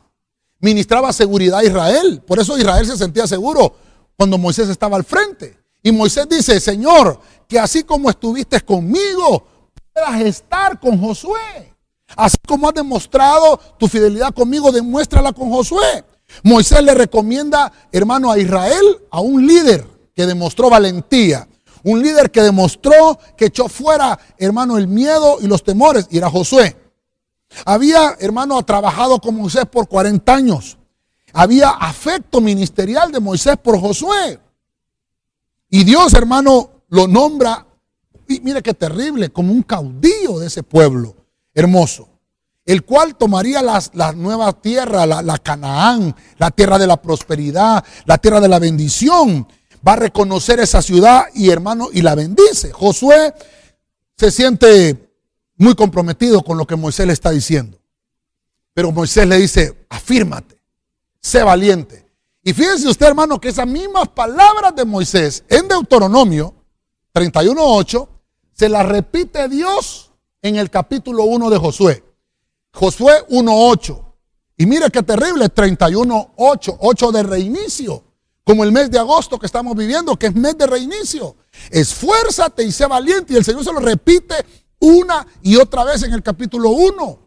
[0.59, 2.21] ministraba seguridad a Israel.
[2.25, 3.75] Por eso Israel se sentía seguro
[4.15, 5.57] cuando Moisés estaba al frente.
[5.81, 9.47] Y Moisés dice, Señor, que así como estuviste conmigo,
[9.91, 11.73] puedas estar con Josué.
[12.15, 16.03] Así como has demostrado tu fidelidad conmigo, demuéstrala con Josué.
[16.43, 21.47] Moisés le recomienda, hermano, a Israel, a un líder que demostró valentía.
[21.83, 26.07] Un líder que demostró que echó fuera, hermano, el miedo y los temores.
[26.09, 26.75] Y era Josué.
[27.65, 30.77] Había, hermano, trabajado con Moisés por 40 años.
[31.33, 34.39] Había afecto ministerial de Moisés por Josué.
[35.69, 37.65] Y Dios, hermano, lo nombra,
[38.27, 41.15] y mire qué terrible, como un caudillo de ese pueblo
[41.53, 42.08] hermoso,
[42.69, 48.19] el cual tomaría las, las nuevas tierras, la, Canaán, la tierra de la prosperidad, la
[48.19, 49.47] tierra de la bendición.
[49.86, 52.71] Va a reconocer esa ciudad y hermano, y la bendice.
[52.71, 53.34] Josué
[54.15, 55.10] se siente
[55.55, 57.79] muy comprometido con lo que Moisés le está diciendo.
[58.75, 60.62] Pero Moisés le dice, afírmate,
[61.19, 62.05] sé valiente.
[62.43, 66.53] Y fíjense usted, hermano, que esas mismas palabras de Moisés en Deuteronomio
[67.15, 68.08] 31.8
[68.53, 70.12] se las repite Dios
[70.43, 72.08] en el capítulo 1 de Josué.
[72.73, 74.05] Josué 1.8.
[74.58, 78.03] Y mire qué terrible, 31.8, 8 de reinicio,
[78.43, 81.38] como el mes de agosto que estamos viviendo, que es mes de reinicio.
[81.69, 83.34] Esfuérzate y sé valiente.
[83.34, 84.36] Y el Señor se lo repite
[84.79, 87.19] una y otra vez en el capítulo 1.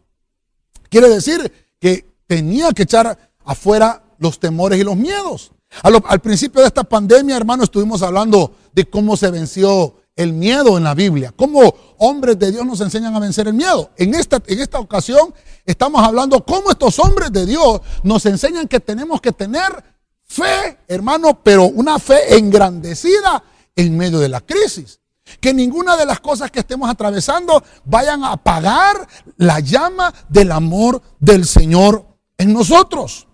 [0.89, 5.51] Quiere decir que tenía que echar afuera los temores y los miedos.
[5.81, 10.83] Al, principio de esta pandemia, hermano, estuvimos hablando de cómo se venció el miedo en
[10.83, 13.89] la Biblia, cómo hombres de Dios nos enseñan a vencer el miedo.
[13.97, 15.33] En esta, en esta ocasión
[15.65, 19.83] estamos hablando cómo estos hombres de Dios nos enseñan que tenemos que tener
[20.23, 23.43] fe, hermano, pero una fe engrandecida
[23.75, 24.99] en medio de la crisis.
[25.39, 31.01] Que ninguna de las cosas que estemos atravesando vayan a apagar la llama del amor
[31.19, 32.05] del Señor
[32.37, 33.27] en nosotros.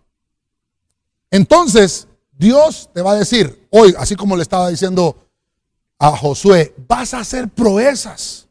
[1.31, 5.28] Entonces, Dios te va a decir, hoy, así como le estaba diciendo
[5.99, 8.47] a Josué, vas a hacer proezas.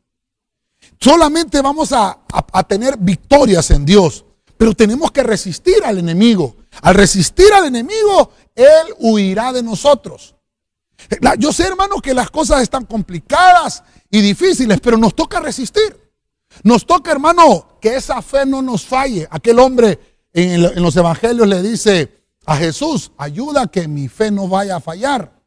[1.00, 4.24] Solamente vamos a, a, tener victorias en Dios,
[4.56, 6.56] pero tenemos que resistir al enemigo.
[6.82, 10.34] Al resistir al enemigo, Él huirá de nosotros.
[11.38, 15.96] Yo sé, hermano, que las cosas están complicadas y difíciles, pero nos toca resistir.
[16.62, 19.26] Nos toca, hermano, que esa fe no nos falle.
[19.30, 24.76] Aquel hombre en, los evangelios le dice a Jesús, ayuda que mi fe no vaya
[24.76, 25.37] a fallar.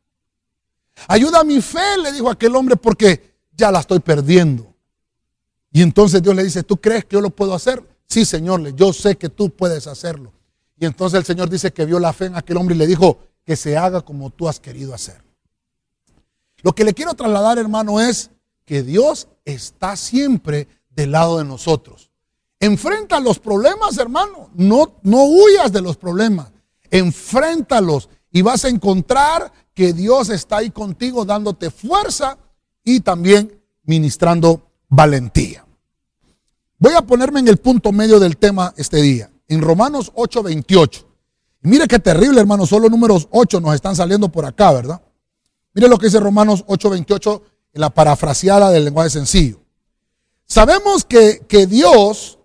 [1.08, 4.73] Ayuda a mi fe, le dijo aquel hombre, porque ya la estoy perdiendo.
[5.71, 7.84] Y entonces Dios le dice, ¿tú crees que yo lo puedo hacer?
[8.08, 10.34] Sí, Señor, yo sé que tú puedes hacerlo.
[10.77, 13.19] Y entonces el Señor dice que vio la fe en aquel hombre y le dijo,
[13.45, 15.23] que se haga como tú has querido hacer.
[16.62, 18.32] Lo que le quiero trasladar, hermano, es
[18.65, 22.12] que Dios está siempre del lado de nosotros.
[22.60, 24.49] Enfrenta los problemas, hermano.
[24.54, 26.51] No, no huyas de los problemas.
[26.91, 32.38] Enfréntalos y vas a encontrar que Dios está ahí contigo dándote fuerza
[32.84, 35.65] y también ministrando valentía.
[36.77, 41.05] Voy a ponerme en el punto medio del tema este día, en Romanos 8:28.
[41.63, 45.01] Y mire qué terrible, hermano, solo números 8 nos están saliendo por acá, ¿verdad?
[45.73, 47.41] Mire lo que dice Romanos 8:28
[47.73, 49.62] en la parafraseada del lenguaje sencillo.
[50.45, 52.39] Sabemos que, que Dios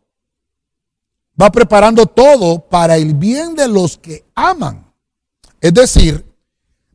[1.40, 4.92] va preparando todo para el bien de los que aman.
[5.60, 6.25] Es decir,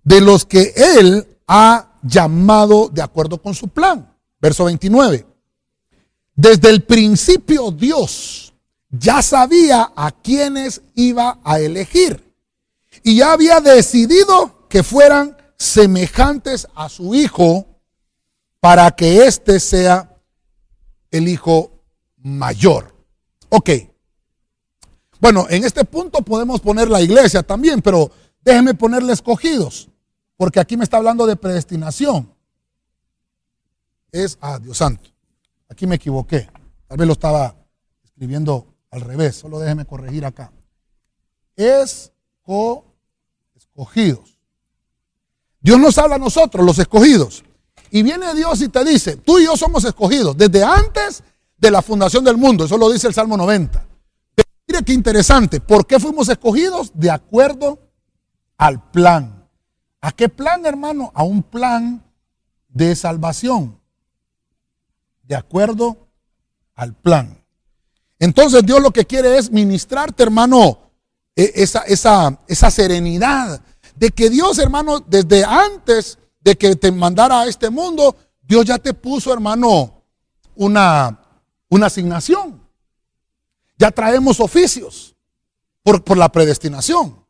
[0.03, 4.15] de los que Él ha llamado de acuerdo con su plan.
[4.39, 5.25] Verso 29.
[6.35, 8.53] Desde el principio Dios
[8.89, 12.33] ya sabía a quienes iba a elegir
[13.03, 17.67] y ya había decidido que fueran semejantes a su Hijo
[18.59, 20.17] para que éste sea
[21.09, 21.83] el Hijo
[22.17, 22.93] mayor.
[23.49, 23.69] Ok.
[25.19, 28.11] Bueno, en este punto podemos poner la iglesia también, pero
[28.43, 29.89] déjenme ponerle escogidos,
[30.41, 32.33] porque aquí me está hablando de predestinación.
[34.11, 35.11] Es, ah, Dios santo,
[35.69, 36.49] aquí me equivoqué.
[36.87, 37.55] Tal vez lo estaba
[38.03, 40.51] escribiendo al revés, solo déjenme corregir acá.
[41.55, 42.11] Es
[43.55, 44.39] escogidos.
[45.59, 47.43] Dios nos habla a nosotros, los escogidos.
[47.91, 51.23] Y viene Dios y te dice, tú y yo somos escogidos desde antes
[51.55, 52.65] de la fundación del mundo.
[52.65, 53.85] Eso lo dice el Salmo 90.
[54.67, 55.59] Mire qué interesante.
[55.59, 56.91] ¿Por qué fuimos escogidos?
[56.95, 57.77] De acuerdo
[58.57, 59.40] al plan.
[60.01, 61.11] ¿A qué plan, hermano?
[61.13, 62.03] A un plan
[62.67, 63.79] de salvación.
[65.23, 66.07] De acuerdo
[66.75, 67.41] al plan.
[68.19, 70.79] Entonces Dios lo que quiere es ministrarte, hermano,
[71.35, 73.61] e, esa, serenidad
[73.95, 78.77] de que Dios, hermano, desde antes de que te mandara a este mundo, Dios ya
[78.77, 80.03] te puso, hermano,
[80.55, 81.19] una,
[81.83, 82.61] asignación.
[83.77, 85.15] Ya traemos oficios
[85.83, 87.20] por, la predestinación.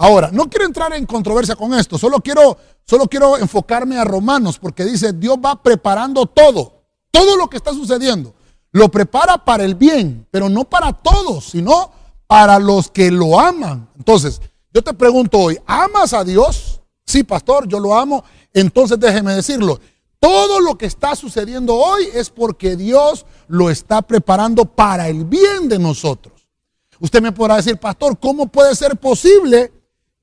[0.00, 4.56] Ahora, no quiero entrar en controversia con esto, solo quiero, solo quiero enfocarme a Romanos,
[4.56, 8.32] porque dice, Dios va preparando todo, todo lo que está sucediendo.
[8.70, 11.90] Lo prepara para el bien, pero no para todos, sino
[12.28, 13.88] para los que lo aman.
[13.96, 14.40] Entonces,
[14.72, 16.80] yo te pregunto hoy, ¿amas a Dios?
[17.04, 18.22] Sí, pastor, yo lo amo.
[18.52, 19.80] Entonces déjeme decirlo,
[20.20, 25.68] todo lo que está sucediendo hoy es porque Dios lo está preparando para el bien
[25.68, 26.46] de nosotros.
[27.00, 29.72] Usted me podrá decir, pastor, ¿cómo puede ser posible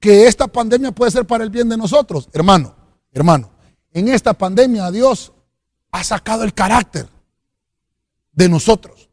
[0.05, 2.29] que esta pandemia puede ser para el bien de nosotros?
[2.31, 2.75] Hermano,
[3.11, 3.49] hermano,
[3.91, 5.33] en esta pandemia Dios
[5.91, 7.09] ha sacado el carácter
[8.31, 9.09] de nosotros,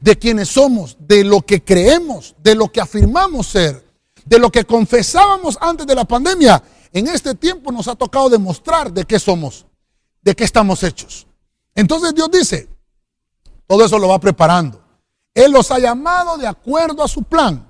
[0.00, 3.86] de quienes somos, de lo que creemos, de lo que afirmamos ser,
[4.24, 6.62] de lo que confesábamos antes de la pandemia.
[6.92, 9.66] En este tiempo nos ha tocado demostrar de qué somos
[10.22, 11.26] de qué estamos hechos.
[11.74, 12.68] Entonces Dios dice,
[13.66, 14.80] todo eso lo va preparando.
[15.34, 17.68] Él los ha llamado de acuerdo a su plan.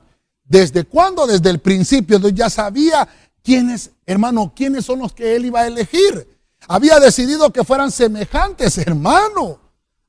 [0.52, 1.26] ¿Desde cuándo?
[1.26, 2.18] Desde el principio.
[2.18, 3.08] Dios ya sabía
[3.42, 6.28] quiénes, hermano, quiénes son los que él iba a elegir.
[6.68, 9.58] Había decidido que fueran semejantes, hermano,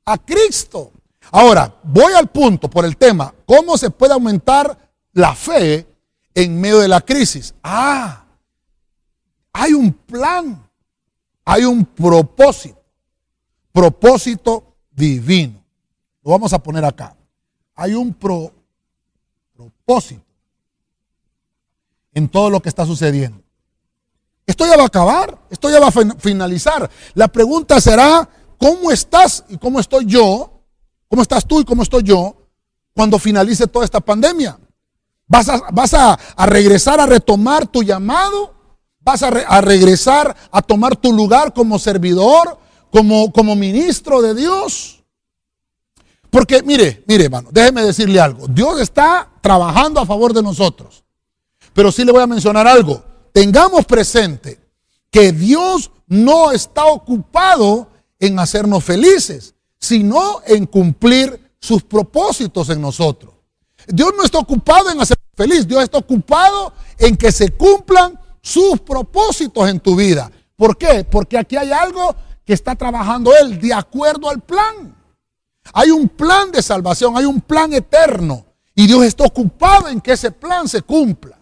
[0.06, 0.92] a Cristo.
[1.32, 4.78] Ahora, voy al punto por el tema, ¿cómo se puede aumentar
[5.14, 5.88] la fe
[6.36, 7.56] en medio de la crisis?
[7.64, 8.26] Ah,
[9.54, 10.64] hay un plan
[11.46, 12.82] hay un propósito,
[13.72, 15.62] propósito divino.
[16.24, 17.16] Lo vamos a poner acá.
[17.76, 20.23] Hay un propósito
[22.14, 23.42] en todo lo que está sucediendo.
[24.46, 26.90] Esto ya va a acabar, esto ya va a finalizar.
[27.14, 30.62] La pregunta será, ¿cómo estás y cómo estoy yo?
[31.08, 32.36] ¿Cómo estás tú y cómo estoy yo
[32.94, 34.60] cuando finalice toda esta pandemia?
[35.28, 38.54] ¿Vas a, vas a, a regresar a retomar tu llamado?
[39.04, 42.58] Vas a, regresar a tomar tu lugar como servidor,
[42.90, 45.04] como, como ministro de Dios.
[46.30, 48.48] Porque mire, mire hermano, déjeme decirle algo.
[48.48, 51.03] Dios está trabajando a favor de nosotros.
[51.74, 53.04] Pero sí le voy a mencionar algo.
[53.32, 54.60] Tengamos presente
[55.10, 57.88] que Dios no está ocupado
[58.20, 63.34] en hacernos felices, sino en cumplir sus propósitos en nosotros.
[63.88, 68.80] Dios no está ocupado en hacernos felices, Dios está ocupado en que se cumplan sus
[68.80, 70.32] propósitos en tu vida.
[70.56, 71.04] ¿Por qué?
[71.04, 74.96] Porque aquí hay algo que está trabajando Él de acuerdo al plan.
[75.74, 78.46] Hay un plan de salvación, hay un plan eterno.
[78.76, 81.38] Y Dios está ocupado en que ese plan se cumpla.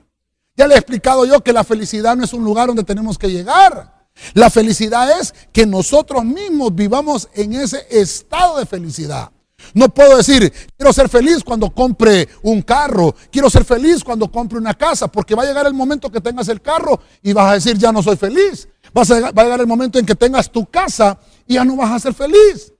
[0.55, 3.29] Ya le he explicado yo que la felicidad no es un lugar donde tenemos que
[3.29, 4.01] llegar.
[4.33, 9.31] La felicidad es que nosotros mismos vivamos en ese estado de felicidad.
[9.73, 14.57] No puedo decir, quiero ser feliz cuando compre un carro, quiero ser feliz cuando compre
[14.57, 17.53] una casa, porque va a llegar el momento que tengas el carro y vas a
[17.53, 18.67] decir, ya no soy feliz.
[18.95, 21.99] va a llegar el momento en que tengas tu casa y ya no vas a
[21.99, 22.73] ser feliz.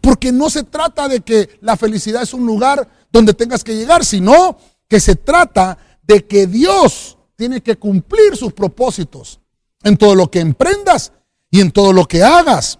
[0.00, 4.04] Porque no se trata de que la felicidad es un lugar donde tengas que llegar,
[4.04, 4.58] sino
[4.88, 9.40] que se trata de que Dios tiene que cumplir sus propósitos
[9.82, 11.12] en todo lo que emprendas
[11.50, 12.78] y en todo lo que hagas.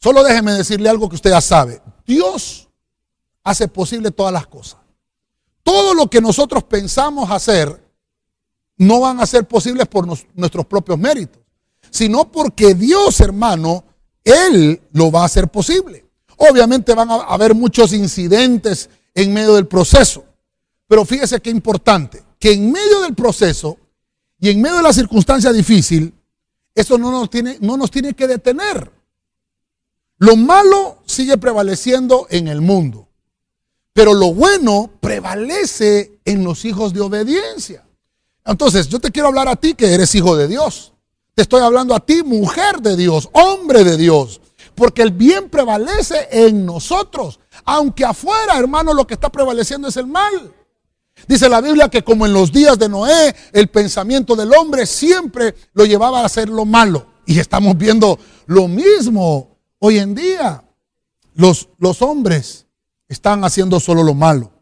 [0.00, 1.82] Solo déjeme decirle algo que usted ya sabe.
[2.06, 2.68] Dios
[3.42, 4.80] hace posible todas las cosas.
[5.62, 7.86] todo lo que nosotros pensamos hacer
[8.78, 11.42] no van a ser posibles por nuestros propios méritos,
[11.90, 13.84] sino porque Dios, hermano,
[14.24, 16.06] Él lo va a hacer posible.
[16.38, 20.24] Obviamente van a haber muchos incidentes en medio del proceso,
[20.88, 23.76] pero fíjese qué importante, que en medio del proceso
[24.40, 26.12] y en medio de la circunstancia difícil,
[26.74, 28.90] eso no nos tiene, no nos tiene que detener.
[30.16, 33.08] Lo malo sigue prevaleciendo en el mundo,
[33.92, 37.84] pero lo bueno prevalece en los hijos de obediencia.
[38.44, 40.94] Entonces, yo te quiero hablar a ti que eres hijo de Dios.
[41.34, 44.40] Te estoy hablando a ti, mujer de Dios, hombre de Dios.
[44.74, 47.38] Porque el bien prevalece en nosotros.
[47.64, 50.54] Aunque afuera, hermano, lo que está prevaleciendo es el mal.
[51.26, 55.54] Dice la Biblia que como en los días de Noé, el pensamiento del hombre siempre
[55.72, 57.06] lo llevaba a hacer lo malo.
[57.26, 60.64] Y estamos viendo lo mismo hoy en día.
[61.34, 62.66] Los, los hombres
[63.08, 64.52] están haciendo solo lo malo.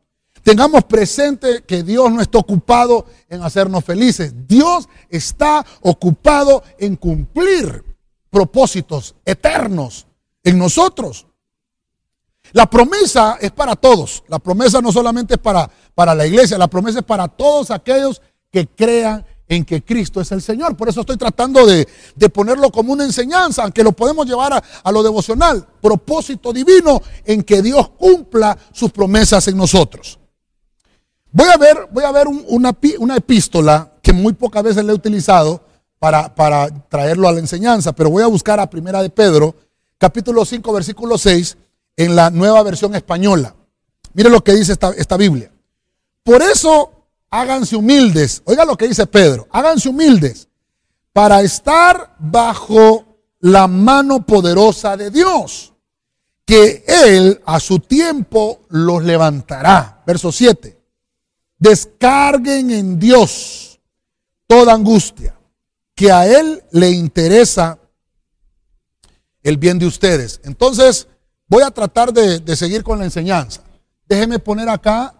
[0.42, 4.32] Tengamos presente que Dios no está ocupado en hacernos felices.
[4.46, 7.84] Dios está ocupado en cumplir
[8.30, 10.06] propósitos eternos
[10.44, 11.25] en nosotros.
[12.52, 14.22] La promesa es para todos.
[14.28, 18.20] La promesa no solamente es para, para la iglesia, la promesa es para todos aquellos
[18.50, 20.76] que crean en que Cristo es el Señor.
[20.76, 21.87] Por eso estoy tratando de,
[22.32, 25.66] ponerlo como una enseñanza, aunque lo podemos llevar a, a, lo devocional.
[25.80, 30.18] Propósito divino en que Dios cumpla sus promesas en nosotros.
[31.37, 34.94] Voy a ver, voy a ver una, una, epístola que muy pocas veces le he
[34.94, 35.61] utilizado
[35.98, 39.54] para, para, traerlo a la enseñanza, pero voy a buscar a Primera de Pedro,
[39.98, 41.56] capítulo 5, versículo 6,
[41.96, 43.54] en la nueva versión española.
[44.14, 45.52] Mire lo que dice esta, Biblia.
[46.22, 46.92] Por eso
[47.30, 48.42] háganse humildes.
[48.44, 49.46] Oiga lo que dice Pedro.
[49.50, 50.48] Háganse humildes
[51.12, 53.04] para estar bajo
[53.40, 55.72] la mano poderosa de Dios,
[56.44, 60.02] que Él a su tiempo los levantará.
[60.06, 60.76] Verso 7
[61.59, 63.80] descarguen en Dios
[64.46, 65.38] toda angustia,
[65.94, 67.78] que a Él le interesa
[69.42, 70.40] el bien de ustedes.
[70.44, 71.09] Entonces,
[71.48, 73.62] voy a tratar de, seguir con la enseñanza.
[74.09, 75.14] Déjeme poner acá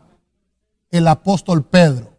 [0.91, 2.17] el apóstol Pedro.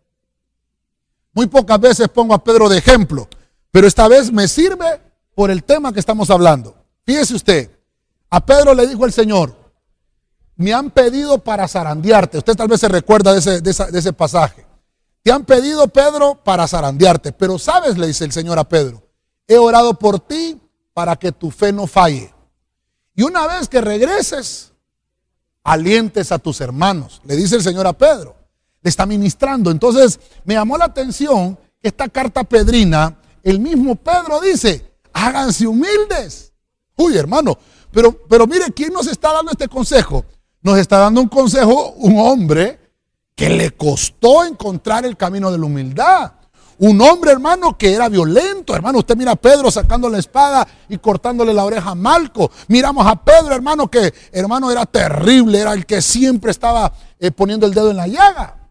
[1.33, 3.27] Muy pocas veces pongo a Pedro de ejemplo,
[3.71, 5.01] pero esta vez me sirve
[5.35, 6.75] por el tema que estamos hablando.
[7.05, 7.71] Fíjese usted,
[8.29, 9.55] a Pedro le dijo el Señor,
[10.55, 12.39] me han pedido para zarandearte.
[12.39, 14.65] Usted tal vez se recuerda de ese, de, ese pasaje.
[15.21, 17.31] Te han pedido, Pedro, para zarandearte.
[17.31, 19.03] Pero sabes, le dice el Señor a Pedro,
[19.47, 20.59] he orado por ti
[20.93, 22.33] para que tu fe no falle.
[23.17, 24.71] Y una vez que regreses,
[25.63, 27.19] alientes a tus hermanos.
[27.25, 28.35] Le dice el Señor a Pedro.
[28.81, 29.69] Le está ministrando.
[29.69, 36.53] Entonces me llamó la atención que esta carta pedrina, el mismo Pedro dice, háganse humildes.
[36.95, 37.57] Uy, hermano,
[37.91, 40.23] pero, pero mire, ¿quién nos está dando este consejo?
[40.61, 42.79] Nos está dando un consejo un hombre
[43.35, 46.33] que le costó encontrar el camino de la humildad.
[46.79, 48.75] Un hombre, hermano, que era violento.
[48.75, 52.51] Hermano, usted mira a Pedro sacando la espada y cortándole la oreja a Malco.
[52.67, 55.59] Miramos a Pedro, hermano, que, hermano, era terrible.
[55.59, 58.69] Era el que siempre estaba eh, poniendo el dedo en la llaga.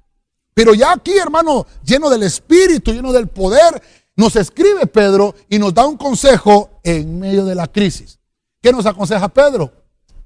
[0.55, 3.83] Pero ya aquí, hermano, lleno del espíritu, lleno del poder,
[4.14, 8.19] nos escribe Pedro y nos da un consejo en medio de la crisis.
[8.62, 9.73] ¿Qué nos aconseja Pedro?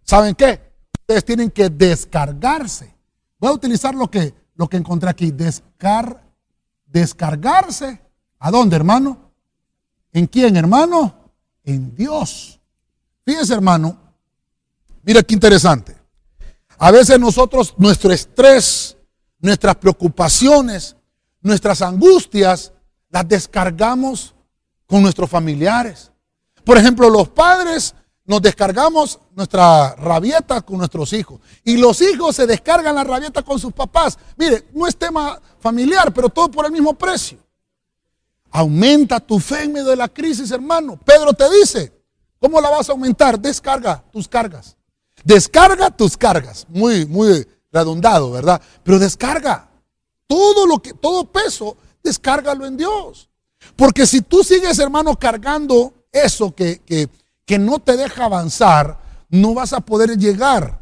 [0.05, 0.71] ¿Saben qué?
[1.11, 2.95] ustedes tienen que descargarse.
[3.41, 5.33] Voy a utilizar lo que, lo que encontré aquí.
[5.33, 6.23] Descar,
[6.91, 8.01] descargarse.
[8.39, 9.33] ¿A dónde, hermano?
[10.13, 11.33] ¿En quién, hermano?
[11.65, 12.61] En Dios.
[13.25, 13.99] Fíjense, hermano.
[15.03, 15.97] Mira qué interesante.
[16.79, 18.97] A veces nosotros, nuestro estrés,
[19.39, 20.97] nuestras preocupaciones,
[21.43, 22.73] nuestras angustias,
[23.11, 24.35] las descargamos
[24.87, 26.11] con nuestros familiares.
[26.65, 27.95] Por ejemplo, los padres
[28.31, 31.41] nos descargamos nuestra rabieta con nuestros hijos.
[31.65, 34.17] Y los hijos se descargan la rabieta con sus papás.
[34.37, 37.39] Mire, no es tema familiar, pero todo por el mismo precio.
[38.53, 40.97] Aumenta tu fe en medio de la crisis, hermano.
[41.05, 41.93] Pedro te dice,
[42.39, 43.37] ¿cómo la vas a aumentar?
[43.37, 44.77] Descarga tus cargas.
[45.25, 46.69] Descarga tus cargas.
[46.69, 48.63] Muy, muy redundado, ¿verdad?
[48.85, 49.69] Pero descarga.
[50.29, 53.29] Todo lo que, todo peso, descárgalo en Dios.
[53.75, 57.09] Porque si tú sigues, hermano, cargando eso que, que
[57.51, 58.97] que no te deja avanzar,
[59.29, 60.79] no vas a poder llegar.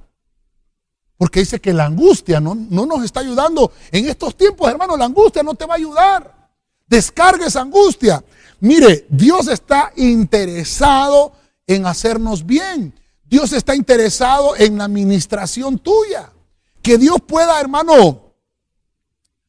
[1.16, 3.73] Porque dice que la angustia no, no nos está ayudando.
[3.91, 6.51] En estos tiempos, hermano, la angustia no te va a ayudar.
[6.87, 8.23] Descarga esa angustia.
[8.61, 11.33] Mire, Dios está interesado
[11.66, 12.93] en hacernos bien.
[13.25, 16.31] Dios está interesado en la administración tuya.
[16.83, 18.35] Que Dios pueda, hermano,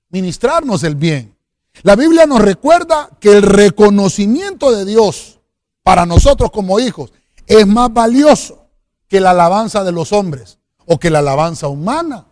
[0.09, 1.36] ministrarnos el bien.
[1.84, 5.38] La Biblia nos recuerda que el reconocimiento de Dios
[5.89, 7.11] para nosotros como hijos
[7.47, 8.67] es más valioso
[9.07, 12.27] que la alabanza de los hombres o que la alabanza humana.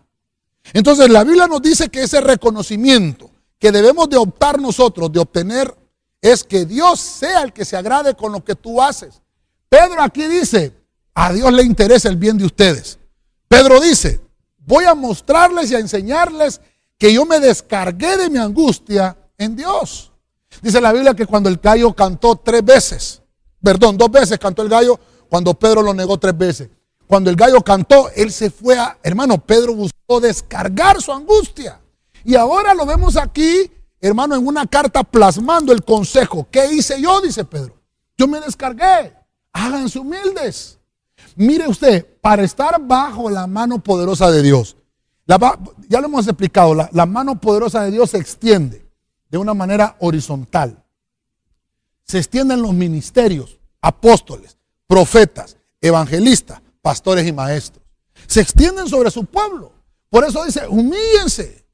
[0.73, 5.75] Entonces la Biblia nos dice que ese reconocimiento que debemos de optar nosotros, de obtener,
[6.21, 9.23] es que Dios sea el que se agrade con lo que tú haces.
[9.69, 10.75] Pedro aquí dice,
[11.15, 12.99] a Dios le interesa el bien de ustedes.
[13.47, 14.21] Pedro dice,
[14.67, 16.61] voy a mostrarles y a enseñarles
[16.99, 20.11] que yo me descargué de mi angustia en Dios.
[20.61, 23.23] Dice la Biblia que cuando el gallo cantó tres veces,
[23.61, 24.99] perdón, dos veces cantó el gallo,
[25.29, 26.69] cuando Pedro lo negó tres veces.
[27.07, 31.79] Cuando el gallo cantó, él se fue a, hermano, Pedro buscó descargar su angustia.
[32.25, 36.47] Y ahora lo vemos aquí, hermano, en una carta plasmando el consejo.
[36.51, 37.21] ¿Qué hice yo?
[37.21, 37.75] Dice Pedro.
[38.17, 39.13] Yo me descargué.
[39.53, 40.79] Háganse humildes.
[41.35, 44.75] Mire usted, para estar bajo la mano poderosa de Dios,
[45.25, 48.85] ya lo hemos explicado, la, la mano poderosa de Dios se extiende
[49.29, 50.83] de una manera horizontal.
[52.07, 57.83] Se extienden los ministerios, apóstoles, profetas, evangelistas, pastores y maestros.
[58.27, 59.73] Se extienden sobre su pueblo.
[60.09, 61.65] Por eso dice, humíllense,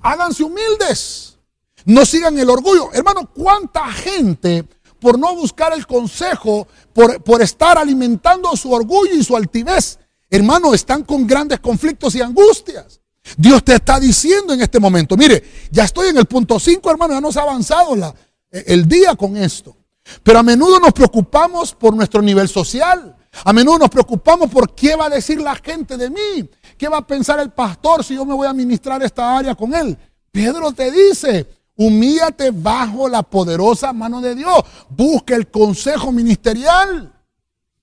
[0.00, 1.38] háganse humildes,
[1.84, 2.92] no sigan el orgullo.
[2.92, 4.64] Hermano, ¿cuánta gente
[5.00, 9.98] por no buscar el consejo, por, por estar alimentando su orgullo y su altivez,
[10.30, 13.00] hermano, están con grandes conflictos y angustias?
[13.36, 17.14] Dios te está diciendo en este momento, mire, ya estoy en el punto 5, hermano,
[17.14, 18.14] ya nos ha avanzado la,
[18.54, 19.76] el día con esto.
[20.22, 23.16] Pero a menudo nos preocupamos por nuestro nivel social.
[23.44, 26.48] A menudo nos preocupamos por qué va a decir la gente de mí.
[26.78, 29.74] ¿Qué va a pensar el pastor si yo me voy a ministrar esta área con
[29.74, 29.98] él?
[30.30, 34.62] Pedro te dice, humíllate bajo la poderosa mano de Dios.
[34.88, 37.12] Busca el consejo ministerial.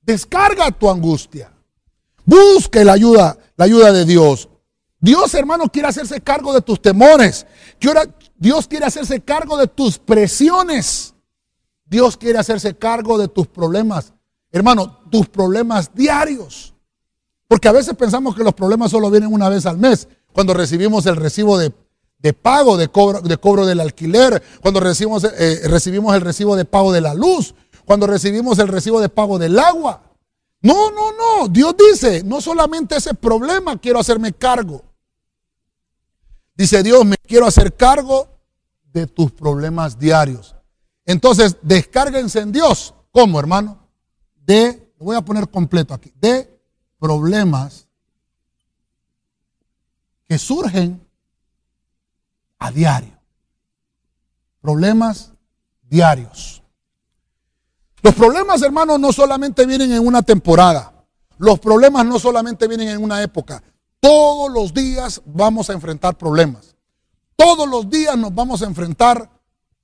[0.01, 1.51] Descarga tu angustia.
[2.23, 4.47] Busca la ayuda, la ayuda de Dios.
[4.99, 7.45] Dios, hermano, quiere hacerse cargo de tus temores.
[8.41, 11.13] Dios quiere hacerse cargo de tus presiones.
[11.85, 14.13] Dios quiere hacerse cargo de tus problemas.
[14.51, 16.73] Hermano, tus problemas diarios.
[17.47, 21.05] Porque a veces pensamos que los problemas solo vienen una vez al mes, cuando recibimos
[21.05, 21.71] el recibo de,
[22.33, 26.91] pago, de cobro, de cobro, del alquiler, cuando recibimos, eh, recibimos el recibo de pago
[26.91, 27.53] de la luz,
[27.85, 30.01] cuando recibimos el recibo de pago del agua.
[30.63, 31.47] No, no, no.
[31.47, 34.81] Dios dice, no solamente ese problema quiero hacerme cargo.
[36.61, 38.29] Dice Dios, me quiero hacer cargo
[38.93, 40.55] de tus problemas diarios.
[41.07, 42.93] Entonces, descárguense en Dios.
[43.09, 43.89] ¿Cómo, hermano?
[44.35, 46.61] De, lo voy a poner completo aquí, de
[46.99, 47.87] problemas
[50.27, 51.03] que surgen
[52.59, 53.19] a diario.
[54.61, 55.33] Problemas
[55.81, 56.61] diarios.
[58.03, 60.93] Los problemas, hermanos, no solamente vienen en una temporada.
[61.39, 63.63] Los problemas no solamente vienen en una época.
[64.01, 66.75] Todos los días vamos a enfrentar problemas.
[67.35, 69.29] Todos los días nos vamos a enfrentar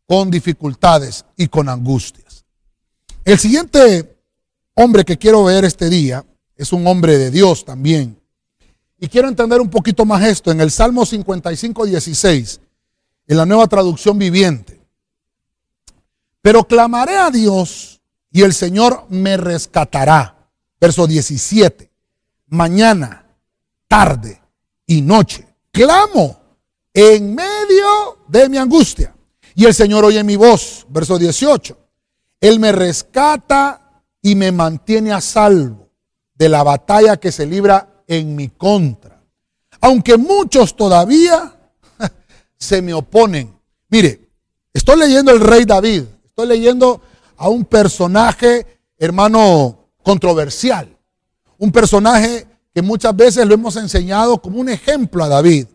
[0.08, 2.44] con dificultades y con angustias.
[3.24, 4.18] El siguiente
[4.74, 8.20] hombre que quiero ver este día es un hombre de Dios también.
[9.00, 12.60] Y quiero entender un poquito más esto en el Salmo 55, 16,
[13.28, 14.82] en la nueva traducción viviente.
[16.42, 18.02] Pero clamaré a Dios
[18.32, 20.50] y el Señor me rescatará.
[20.80, 21.92] Verso 17.
[22.48, 23.27] Mañana
[23.88, 24.42] tarde
[24.86, 25.48] y noche.
[25.72, 26.40] Clamo
[26.94, 29.16] en medio de mi angustia.
[29.56, 30.86] Y el Señor oye mi voz.
[30.90, 31.78] Verso 18.
[32.40, 35.90] Él me rescata y me mantiene a salvo
[36.36, 39.24] de la batalla que se libra en mi contra.
[39.82, 41.56] Aunque muchos todavía
[42.58, 43.56] se me oponen.
[43.90, 44.30] Mire,
[44.74, 46.04] estoy leyendo el rey David.
[46.26, 47.02] Estoy leyendo
[47.38, 50.96] a un personaje, hermano, controversial.
[51.58, 52.46] Un personaje
[52.78, 55.66] que muchas veces lo hemos enseñado como un ejemplo a David.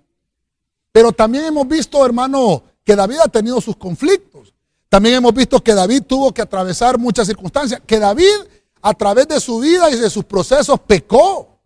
[0.93, 4.55] Pero también hemos visto, hermano, que David ha tenido sus conflictos.
[4.89, 8.31] También hemos visto que David tuvo que atravesar muchas circunstancias, que David
[8.81, 11.59] a través de su vida y de sus procesos pecó.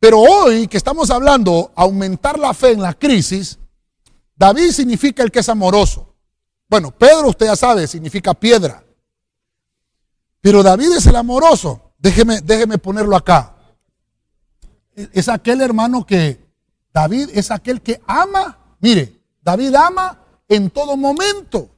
[0.00, 3.58] Pero hoy que estamos hablando aumentar la fe en la crisis,
[4.34, 6.14] David significa el que es amoroso.
[6.66, 8.82] Bueno, Pedro usted ya sabe, significa piedra.
[10.40, 11.92] Pero David es el amoroso.
[11.98, 13.53] Déjeme, déjeme ponerlo acá
[14.94, 16.44] es aquel hermano que
[16.92, 18.58] David es aquel que ama.
[18.80, 20.18] Mire, David ama
[20.48, 21.70] en todo momento.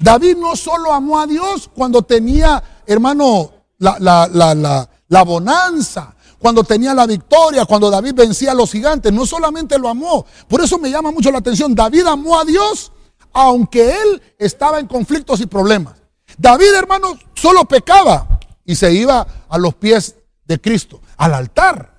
[0.00, 6.94] David no solo amó a Dios cuando tenía, hermano, la, la, la, bonanza, cuando tenía
[6.94, 10.24] la victoria, cuando David vencía a los gigantes, no solamente lo amó.
[10.48, 11.74] Por eso me llama mucho la atención.
[11.74, 12.92] David amó a Dios
[13.32, 15.94] aunque él estaba en conflictos y problemas.
[16.36, 21.97] David, hermano, solo pecaba y se iba a los pies de Cristo, al altar.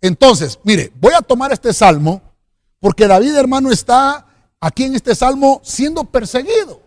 [0.00, 2.22] Entonces, mire, voy a tomar este salmo
[2.80, 4.26] porque David, hermano, está
[4.60, 6.82] aquí en este salmo siendo perseguido.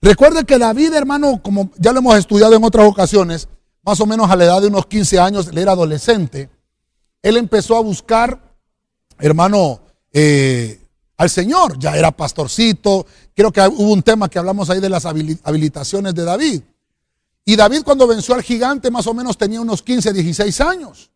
[0.00, 3.48] Recuerde que David, hermano, como ya lo hemos estudiado en otras ocasiones,
[3.82, 6.50] más o menos a la edad de unos 15 años, él era adolescente,
[7.22, 8.46] él empezó a buscar
[9.18, 9.80] hermano,
[10.12, 10.80] eh,
[11.16, 11.78] al Señor.
[11.78, 13.06] Ya era pastorcito.
[13.34, 16.62] Creo que hubo un tema que hablamos ahí de las habilitaciones de David.
[17.44, 21.10] Y David cuando venció al gigante más o menos tenía unos 15, 16 años.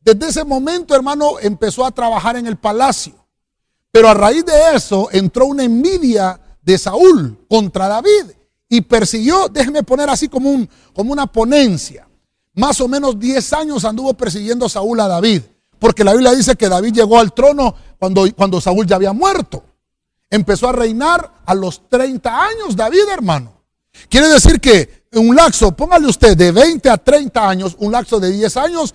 [0.00, 3.14] Desde ese momento, hermano, empezó a trabajar en el palacio.
[3.90, 8.32] Pero a raíz de eso entró una envidia de Saúl contra David
[8.68, 12.06] y persiguió, déjeme poner así como, un, como una ponencia.
[12.54, 15.42] Más o menos 10 años anduvo persiguiendo Saúl a David.
[15.78, 19.64] Porque la Biblia dice que David llegó al trono cuando, cuando Saúl ya había muerto.
[20.28, 23.62] Empezó a reinar a los 30 años David, hermano.
[24.08, 28.30] Quiere decir que un laxo, póngale usted de 20 a 30 años, un laxo de
[28.30, 28.94] 10 años,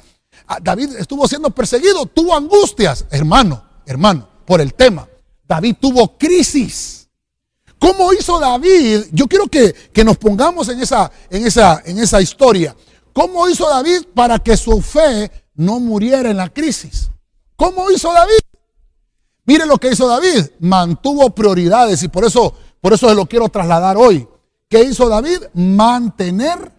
[0.62, 5.08] David estuvo siendo perseguido, tuvo angustias, hermano, hermano, por el tema.
[5.48, 7.08] David tuvo crisis.
[7.80, 9.06] ¿Cómo hizo David?
[9.12, 12.76] Yo quiero que, que nos pongamos en esa, en, esa, en esa historia.
[13.12, 17.10] ¿Cómo hizo David para que su fe no muriera en la crisis?
[17.56, 18.40] ¿Cómo hizo David?
[19.46, 23.50] Mire lo que hizo David, mantuvo prioridades y por eso, por eso se lo quiero
[23.50, 24.28] trasladar hoy.
[24.70, 25.40] ¿Qué hizo David?
[25.54, 26.72] Mantener,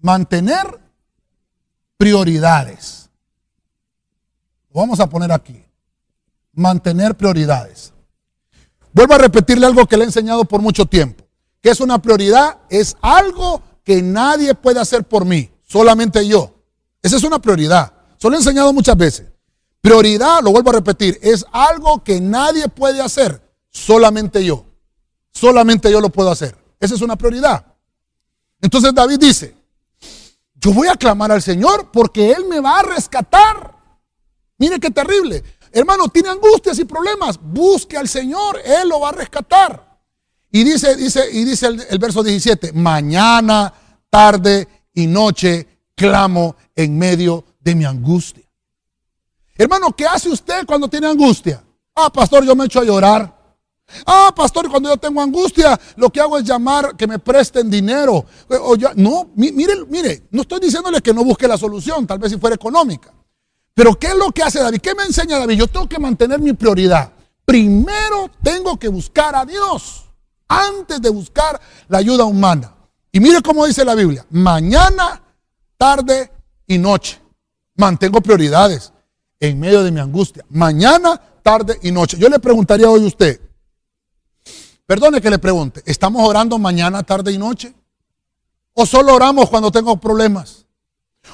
[0.00, 0.85] mantener
[1.96, 3.10] prioridades.
[4.72, 5.64] Lo vamos a poner aquí.
[6.52, 7.92] Mantener prioridades.
[8.92, 11.24] Vuelvo a repetirle algo que le he enseñado por mucho tiempo.
[11.60, 12.58] ¿Qué es una prioridad?
[12.70, 16.54] Es algo que nadie puede hacer por mí, solamente yo.
[17.02, 17.92] Esa es una prioridad.
[18.18, 19.26] Eso lo he enseñado muchas veces.
[19.80, 23.40] Prioridad, lo vuelvo a repetir, es algo que nadie puede hacer,
[23.70, 24.64] solamente yo.
[25.30, 26.56] Solamente yo lo puedo hacer.
[26.80, 27.66] Esa es una prioridad.
[28.60, 29.55] Entonces David dice,
[30.66, 33.72] yo voy a clamar al Señor porque Él me va a rescatar.
[34.58, 35.40] Mire qué terrible.
[35.70, 37.38] Hermano, tiene angustias y problemas.
[37.40, 40.00] Busque al Señor, Él lo va a rescatar.
[40.50, 43.72] Y dice, dice, y dice el, el verso 17, mañana,
[44.10, 48.42] tarde y noche clamo en medio de mi angustia.
[49.54, 51.62] Hermano, ¿qué hace usted cuando tiene angustia?
[51.94, 53.35] Ah, pastor, yo me echo a llorar.
[54.04, 58.26] Ah, pastor, cuando yo tengo angustia, lo que hago es llamar que me presten dinero.
[58.48, 58.58] Eh,
[58.96, 62.56] no, mire, mire, no estoy diciéndole que no busque la solución, tal vez si fuera
[62.56, 63.12] económica.
[63.74, 64.80] Pero ¿qué es lo que hace David?
[64.80, 65.56] ¿Qué me enseña David?
[65.56, 67.12] Yo tengo que mantener mi prioridad.
[67.44, 70.06] Primero tengo que buscar a Dios
[70.48, 72.74] antes de buscar la ayuda humana.
[73.12, 75.22] Y mire cómo dice la Biblia, mañana,
[75.78, 76.32] tarde
[76.66, 77.20] y noche.
[77.76, 78.92] Mantengo prioridades
[79.38, 80.44] en medio de mi angustia.
[80.48, 82.18] Mañana, tarde y noche.
[82.18, 83.40] Yo le preguntaría hoy a usted,
[84.86, 87.74] perdone que le pregunte, ¿estamos orando mañana, tarde y noche?
[88.74, 90.66] ¿O solo oramos cuando tengo problemas?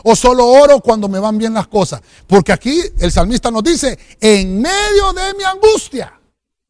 [0.04, 2.00] ¿O solo oro cuando me van bien las cosas?
[2.26, 6.18] Porque aquí el salmista nos dice, en medio de mi angustia,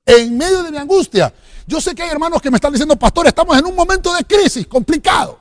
[0.04, 1.32] en medio de mi angustia.
[1.66, 4.24] Yo sé que hay hermanos que me están diciendo, pastor, estamos en un momento de
[4.24, 5.38] crisis complicado.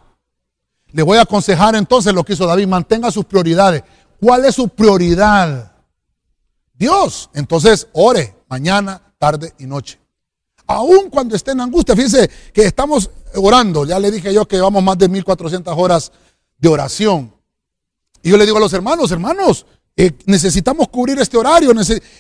[0.92, 3.84] Le voy a aconsejar entonces lo que hizo David, mantenga sus prioridades.
[4.20, 5.72] ¿Cuál es su prioridad?
[6.74, 7.30] Dios.
[7.34, 10.01] Entonces, ore mañana, tarde y noche.
[10.72, 13.86] Aún cuando esté en angustia, fíjense que estamos orando.
[13.86, 16.12] Ya le dije yo que llevamos más de 1400 horas
[16.58, 17.34] de oración.
[18.24, 19.66] Y yo le digo a los hermanos, hermanos,
[19.96, 21.72] eh, necesitamos cubrir este horario.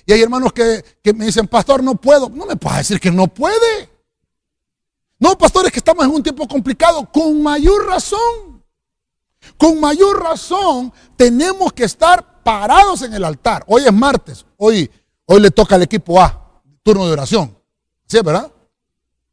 [0.06, 0.84] Y hay hermanos que,
[1.14, 2.30] me dicen, pastor, no puedo.
[2.30, 3.90] No me puede decir que no puede.
[5.20, 7.08] No, pastor, es que estamos en un tiempo complicado.
[7.12, 8.64] Con mayor razón.
[9.58, 13.64] Con mayor razón tenemos que estar parados en el altar.
[13.68, 14.90] Hoy es martes, hoy,
[15.26, 17.61] hoy le toca al equipo A, turno de oración.
[18.12, 18.52] ¿Sí, verdad?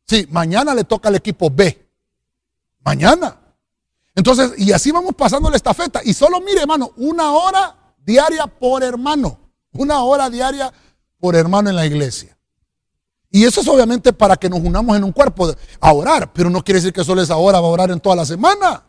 [0.06, 1.84] Sí, mañana le toca al equipo B.
[2.84, 3.36] Mañana.
[4.14, 6.00] Entonces, y así vamos pasando la estafeta.
[6.04, 7.76] Y solo mire, hermano, una hora
[8.06, 9.36] diaria por hermano.
[9.72, 10.72] Una hora diaria
[11.18, 12.38] por hermano en la iglesia.
[13.32, 16.62] Y eso es obviamente para que nos unamos en un cuerpo a orar, pero no
[16.62, 18.84] quiere decir que solo esa hora va a orar en toda la semana.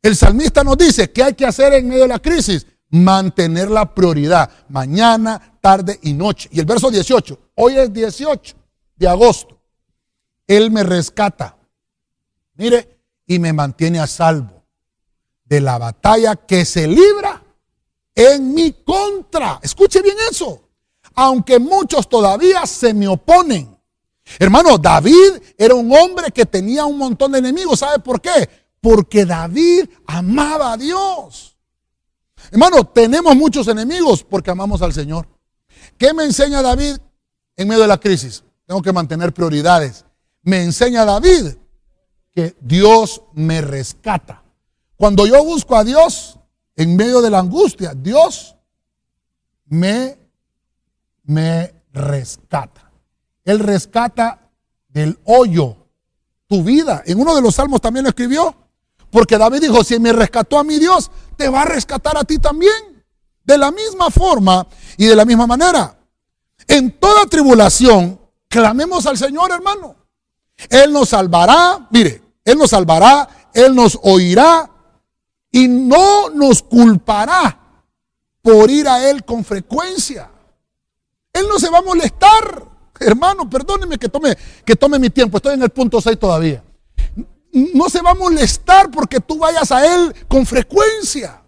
[0.00, 3.94] El salmista nos dice que hay que hacer en medio de la crisis mantener la
[3.94, 6.48] prioridad, mañana, tarde y noche.
[6.52, 8.59] Y el verso 18, hoy es 18
[9.00, 9.58] de agosto,
[10.46, 11.56] Él me rescata,
[12.54, 14.62] mire, y me mantiene a salvo
[15.44, 17.42] de la batalla que se libra
[18.14, 19.58] en mi contra.
[19.62, 20.68] Escuche bien eso,
[21.14, 23.74] aunque muchos todavía se me oponen.
[24.38, 27.80] Hermano, David era un hombre que tenía un montón de enemigos.
[27.80, 28.48] ¿Sabe por qué?
[28.80, 31.56] Porque David amaba a Dios.
[32.50, 35.26] Hermano, tenemos muchos enemigos porque amamos al Señor.
[35.96, 36.98] ¿Qué me enseña David
[37.56, 38.44] en medio de la crisis?
[38.70, 40.04] Tengo que mantener prioridades.
[40.42, 41.56] Me enseña David
[42.30, 44.44] que Dios me rescata.
[44.94, 46.38] Cuando yo busco a Dios
[46.76, 48.54] en medio de la angustia, Dios
[49.66, 50.16] me,
[51.24, 52.92] me rescata.
[53.42, 54.48] Él rescata
[54.86, 55.76] del hoyo
[56.46, 57.02] tu vida.
[57.06, 58.54] En uno de los salmos también lo escribió.
[59.10, 62.38] Porque David dijo, si me rescató a mi Dios, te va a rescatar a ti
[62.38, 63.04] también.
[63.42, 64.64] De la misma forma
[64.96, 65.98] y de la misma manera.
[66.68, 68.19] En toda tribulación,
[68.50, 69.96] clamemos al Señor, hermano.
[70.68, 74.68] Él nos salvará, mire, Él nos salvará, Él nos oirá
[75.50, 77.58] y no nos culpará
[78.42, 80.30] por ir a Él con frecuencia.
[81.32, 82.68] Él no se va a molestar.
[82.98, 85.38] Hermano, perdóneme que tome, que tome mi tiempo.
[85.38, 86.62] Estoy en el punto 6 todavía.
[87.52, 91.42] No se va a molestar porque tú vayas a Él con frecuencia.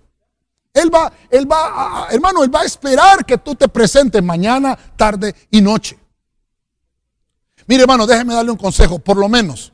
[0.72, 5.34] Él va, Él va, hermano, Él va a esperar que tú te presentes mañana, tarde
[5.50, 6.01] y noche.
[7.72, 9.72] Mire, hermano, déjeme darle un consejo, por lo menos.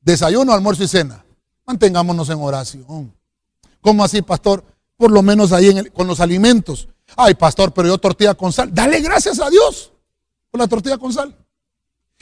[0.00, 1.24] Desayuno, almuerzo y cena.
[1.64, 3.14] Mantengámonos en oración.
[3.80, 4.64] ¿Cómo así, pastor?
[4.96, 6.88] Por lo menos ahí con los alimentos.
[7.16, 8.74] Ay, pastor, pero yo tortilla con sal.
[8.74, 9.92] Dale gracias a Dios
[10.50, 11.38] por la tortilla con sal.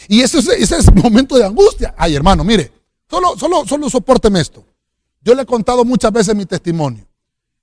[0.08, 1.94] Y ese es, ese es momento de angustia.
[1.96, 2.70] Ay, hermano, mire,
[3.08, 4.62] solo, solo, solo soporteme esto.
[5.22, 7.06] Yo le he contado muchas veces mi testimonio.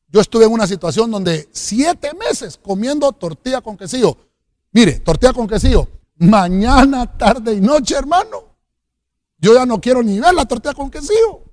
[0.08, 4.18] Yo estuve en una situación donde siete meses comiendo tortilla con quesillo.
[4.72, 5.88] Mire, tortilla con quesillo.
[6.20, 8.44] Mañana, tarde y noche, hermano.
[9.38, 11.44] Yo ya no quiero ni ver la tortilla con quesillo.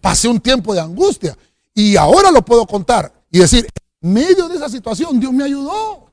[0.00, 1.36] Pasé un tiempo de angustia
[1.74, 3.68] y ahora lo puedo contar y decir,
[4.00, 6.12] medio de esa situación Dios me ayudó.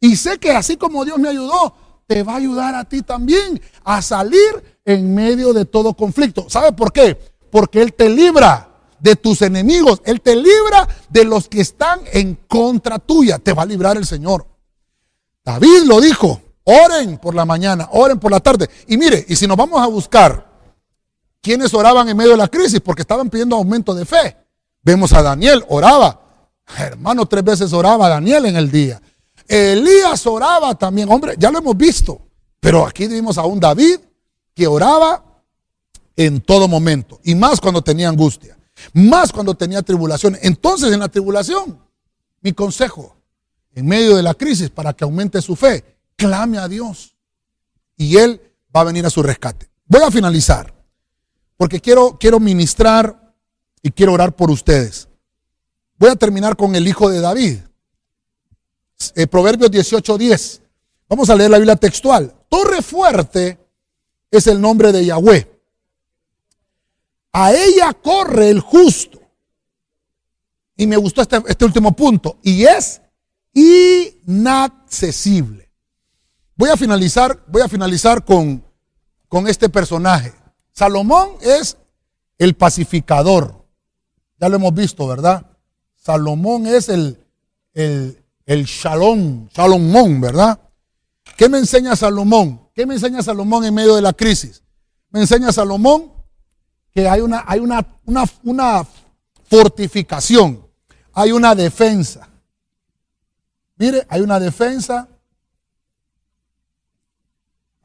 [0.00, 1.74] Y sé que así como Dios me ayudó,
[2.06, 6.48] te va a ayudar a ti también a salir en medio de todo conflicto.
[6.48, 7.18] ¿Sabe por qué?
[7.50, 10.00] Porque Él te libra de tus enemigos.
[10.06, 13.38] Él te libra de los que están en contra tuya.
[13.38, 14.46] Te va a librar el Señor.
[15.44, 16.40] David lo dijo.
[16.64, 18.68] Oren por la mañana, oren por la tarde.
[18.88, 20.52] Y mire, y si nos vamos a buscar
[21.40, 24.36] quienes oraban en medio de la crisis porque estaban pidiendo aumento de fe.
[24.82, 26.20] Vemos a Daniel, oraba.
[26.78, 29.00] Hermano, tres veces oraba Daniel en el día.
[29.46, 32.20] Elías oraba también, hombre, ya lo hemos visto.
[32.60, 34.00] Pero aquí vimos a un David
[34.54, 35.22] que oraba
[36.16, 37.20] en todo momento.
[37.24, 38.56] Y más cuando tenía angustia.
[38.94, 40.38] Más cuando tenía tribulación.
[40.40, 41.78] Entonces en la tribulación,
[42.40, 43.16] mi consejo,
[43.74, 47.16] en medio de la crisis, para que aumente su fe, clame a Dios.
[47.96, 48.40] Y Él
[48.74, 49.68] va a venir a su rescate.
[49.86, 50.74] Voy a finalizar.
[51.56, 53.34] Porque quiero, quiero ministrar
[53.82, 55.08] y quiero orar por ustedes.
[55.98, 57.58] Voy a terminar con el hijo de David.
[59.14, 60.60] Eh, Proverbios 18:10.
[61.08, 62.34] Vamos a leer la Biblia textual.
[62.48, 63.58] Torre fuerte
[64.30, 65.50] es el nombre de Yahweh.
[67.32, 69.20] A ella corre el justo.
[70.76, 72.38] Y me gustó este, este último punto.
[72.42, 73.00] Y es
[73.52, 75.63] inaccesible.
[76.56, 78.64] Voy a finalizar, voy a finalizar con,
[79.28, 80.32] con este personaje.
[80.72, 81.76] Salomón es
[82.38, 83.64] el pacificador.
[84.38, 85.46] Ya lo hemos visto, ¿verdad?
[85.96, 87.18] Salomón es el,
[87.72, 90.58] el, el shalom, Salomón, ¿verdad?
[91.36, 92.68] ¿Qué me enseña Salomón?
[92.74, 94.62] ¿Qué me enseña Salomón en medio de la crisis?
[95.10, 96.12] Me enseña Salomón
[96.92, 98.86] que hay una, hay una, una, una
[99.48, 100.64] fortificación,
[101.12, 102.28] hay una defensa.
[103.76, 105.08] Mire, hay una defensa.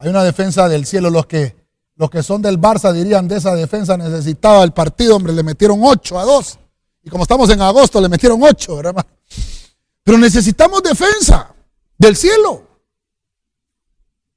[0.00, 1.10] Hay una defensa del cielo.
[1.10, 1.54] Los que,
[1.96, 5.78] los que son del Barça dirían de esa defensa necesitaba el partido, hombre, le metieron
[5.82, 6.58] 8 a 2.
[7.04, 9.06] Y como estamos en agosto, le metieron 8, ¿verdad?
[10.02, 11.54] Pero necesitamos defensa
[11.98, 12.66] del cielo.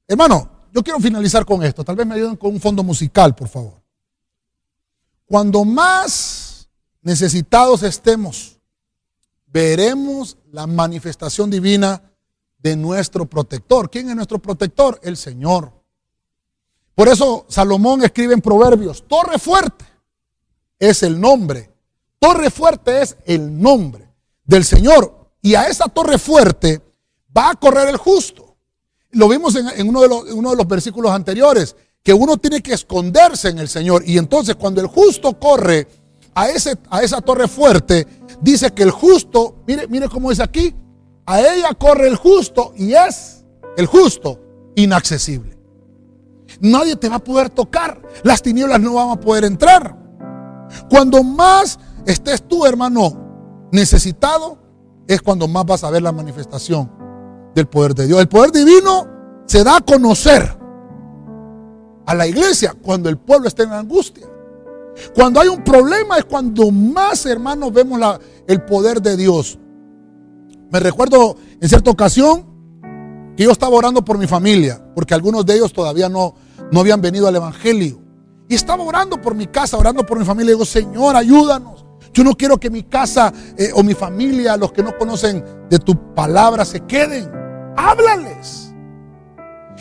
[0.06, 1.82] Hermano, yo quiero finalizar con esto.
[1.82, 3.82] Tal vez me ayuden con un fondo musical, por favor.
[5.24, 6.68] Cuando más
[7.00, 8.58] necesitados estemos,
[9.46, 12.02] veremos la manifestación divina
[12.64, 13.90] de nuestro protector.
[13.90, 14.98] ¿Quién es nuestro protector?
[15.02, 15.70] El Señor.
[16.94, 19.84] Por eso Salomón escribe en Proverbios, torre fuerte
[20.78, 21.70] es el nombre.
[22.18, 24.08] Torre fuerte es el nombre
[24.46, 25.28] del Señor.
[25.42, 26.80] Y a esa torre fuerte
[27.36, 28.56] va a correr el justo.
[29.10, 32.72] Lo vimos en, uno, de los, uno de los versículos anteriores, que uno tiene que
[32.72, 34.02] esconderse en el Señor.
[34.06, 35.86] Y entonces cuando el justo corre
[36.34, 38.06] a, ese, a esa torre fuerte,
[38.40, 40.74] dice que el justo, mire, mire cómo es aquí,
[41.26, 43.44] a ella corre el justo y es
[43.76, 44.40] el justo
[44.74, 45.58] inaccesible.
[46.60, 49.96] Nadie te va a poder tocar, las tinieblas no van a poder entrar.
[50.88, 54.58] Cuando más estés tú, hermano, necesitado,
[55.06, 56.90] es cuando más vas a ver la manifestación
[57.54, 58.20] del poder de Dios.
[58.20, 59.08] El poder divino
[59.46, 60.58] se da a conocer
[62.06, 64.26] a la iglesia cuando el pueblo está en angustia.
[65.14, 68.00] Cuando hay un problema es cuando más, hermanos, vemos
[68.46, 69.58] el poder de Dios.
[70.74, 72.44] Me recuerdo en cierta ocasión
[73.36, 76.34] que yo estaba orando por mi familia, porque algunos de ellos todavía no,
[76.72, 78.02] no habían venido al Evangelio.
[78.48, 80.50] Y estaba orando por mi casa, orando por mi familia.
[80.50, 81.86] Y digo, Señor, ayúdanos.
[82.12, 85.78] Yo no quiero que mi casa eh, o mi familia, los que no conocen de
[85.78, 87.30] tu palabra, se queden.
[87.76, 88.74] Háblales.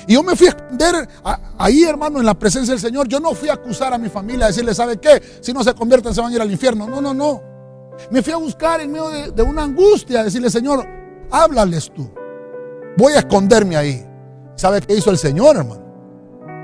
[0.06, 1.10] Y yo me fui a esconder
[1.58, 3.08] ahí, hermano, en la presencia del Señor.
[3.08, 5.24] Yo no fui a acusar a mi familia, a decirle, ¿sabe qué?
[5.42, 6.86] Si no se convierten, se van a ir al infierno.
[6.86, 7.53] No, no, no.
[8.12, 10.86] Me fui a buscar en medio de, una angustia, decirle, Señor,
[11.32, 12.10] háblales tú.
[12.98, 14.06] Voy a esconderme ahí.
[14.56, 15.84] ¿Sabe qué hizo el Señor, hermano?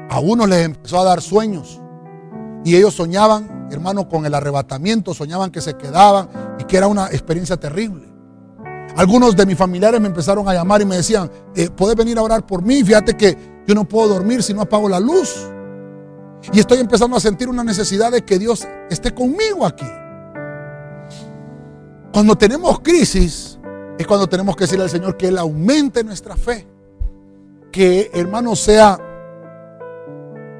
[0.09, 1.81] A uno les empezó a dar sueños.
[2.63, 7.07] Y ellos soñaban, hermano, con el arrebatamiento, soñaban que se quedaban y que era una
[7.07, 8.07] experiencia terrible.
[8.95, 12.21] Algunos de mis familiares me empezaron a llamar y me decían, eh, ¿puedes venir a
[12.21, 12.83] orar por mí?
[12.83, 15.47] Fíjate que yo no puedo dormir si no apago la luz.
[16.51, 19.85] Y estoy empezando a sentir una necesidad de que Dios esté conmigo aquí.
[22.13, 23.59] Cuando tenemos crisis,
[23.97, 26.67] es cuando tenemos que decirle al Señor que Él aumente nuestra fe.
[27.71, 28.97] Que, hermano, sea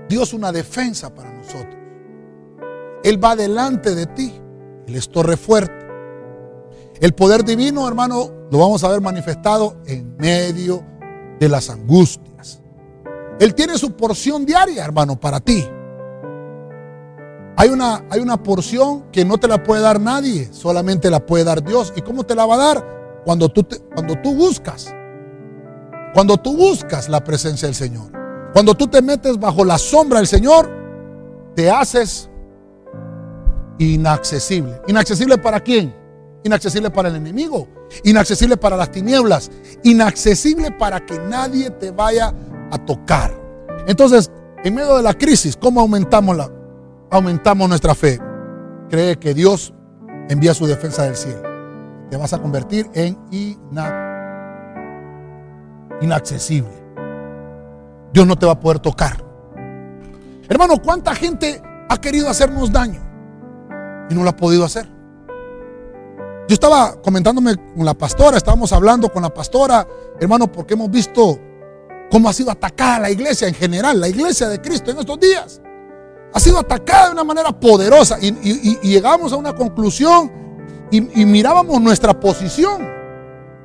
[0.07, 1.75] Dios una defensa para nosotros.
[3.03, 4.33] Él va delante de ti.
[4.87, 5.87] Él es torre fuerte.
[6.99, 10.83] El poder divino, hermano, lo vamos a ver manifestado en medio
[11.39, 12.61] de las angustias.
[13.39, 15.65] Él tiene su porción diaria, hermano, para ti.
[17.59, 21.43] Hay una, hay una porción que no te la puede dar nadie, solamente la puede
[21.43, 21.91] dar Dios.
[21.93, 23.21] ¿Y cómo te la va a dar?
[23.25, 24.95] Cuando tú, cuando tú buscas.
[26.13, 28.13] Cuando tú buscas la presencia del Señor.
[28.53, 30.71] Cuando tú te metes bajo la sombra del Señor,
[31.53, 32.29] te haces
[33.77, 34.81] inaccesible.
[34.87, 35.93] ¿Inaccesible para quién?
[36.45, 37.67] Inaccesible para el enemigo.
[38.05, 39.51] Inaccesible para las tinieblas.
[39.83, 42.33] Inaccesible para que nadie te vaya
[42.71, 43.37] a tocar.
[43.85, 44.31] Entonces,
[44.63, 46.49] en medio de la crisis, ¿cómo aumentamos, la,
[47.09, 48.19] aumentamos nuestra fe?
[48.89, 49.73] Cree que Dios
[50.29, 51.43] envía su defensa del cielo.
[52.09, 53.17] Te vas a convertir en
[56.01, 56.71] inaccesible.
[58.11, 59.23] Dios no te va a poder tocar.
[60.47, 62.99] Hermano, ¿cuánta gente ha querido hacernos daño
[64.09, 64.87] y no lo ha podido hacer?
[66.47, 69.87] Yo estaba comentándome con la pastora, estábamos hablando con la pastora,
[70.19, 71.39] hermano, porque hemos visto
[72.09, 75.61] cómo ha sido atacada la iglesia en general, la iglesia de Cristo en estos días.
[76.33, 78.31] Ha sido atacada de una manera poderosa y,
[78.81, 80.31] llegamos a una conclusión
[80.91, 82.87] y, y mirábamos nuestra posición,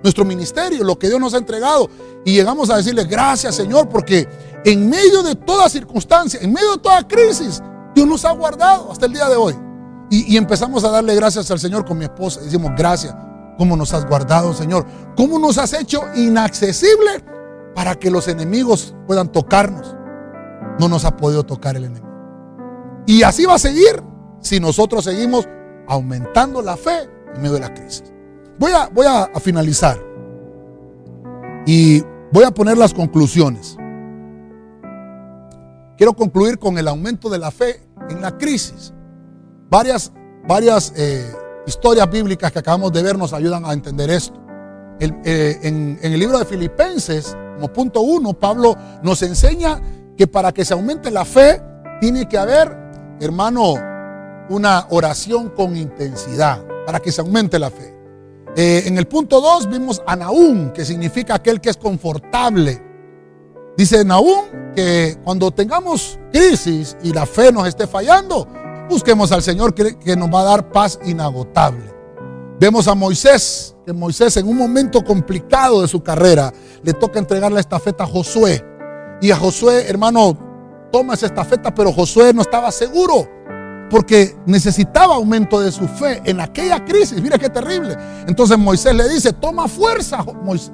[0.03, 1.91] nuestro ministerio, lo que Dios nos ha entregado
[2.25, 4.27] y llegamos a decirle gracias Señor porque
[4.65, 7.63] en medio de toda circunstancia, en medio de toda crisis,
[7.95, 9.55] Dios nos ha guardado hasta el día de hoy.
[10.11, 12.41] Y, empezamos a darle gracias al Señor con mi esposa.
[12.41, 13.15] Decimos, gracias,
[13.59, 14.87] ¿cómo nos has guardado, Señor?
[15.17, 17.25] ¿Cómo nos has hecho inaccesible
[17.75, 19.97] para que los enemigos puedan tocarnos?
[20.79, 22.14] No nos ha podido tocar el enemigo.
[23.07, 24.03] Y así va a seguir
[24.41, 25.49] si nosotros seguimos
[25.89, 28.05] aumentando la fe en medio de la crisis.
[28.59, 29.99] Voy a, voy a finalizar
[31.67, 32.03] y
[32.33, 33.77] voy a poner las conclusiones.
[35.97, 37.81] Quiero concluir con el aumento de la fe
[38.11, 38.93] en la crisis.
[39.71, 40.13] Varias,
[40.47, 41.33] varias eh,
[41.67, 44.41] historias bíblicas que acabamos de ver nos ayudan a entender esto.
[45.01, 49.81] Eh, en, en el libro de Filipenses, como punto uno, Pablo nos enseña
[50.17, 51.61] que para que se aumente la fe,
[52.01, 52.77] tiene que haber,
[53.21, 53.75] hermano,
[54.49, 57.95] una oración con intensidad, para que se aumente la fe.
[58.57, 62.81] Eh, en el punto 2 vimos a Naúm, que significa aquel que es confortable.
[63.77, 68.47] Dice Naúm que cuando tengamos crisis y la fe nos esté fallando,
[68.89, 71.93] Busquemos al Señor que, nos va a dar paz inagotable.
[72.61, 76.53] Vemos a Moisés, que Moisés en un momento complicado de su carrera
[76.83, 78.63] le toca entregar la estafeta a Josué.
[79.23, 80.39] Y a Josué, hermano,
[80.95, 83.29] toma esa estafeta, pero Josué no estaba seguro
[83.91, 87.21] porque necesitaba aumento de su fe en aquella crisis.
[87.21, 87.97] Mira qué terrible.
[88.29, 90.25] Entonces Moisés le dice, toma fuerza.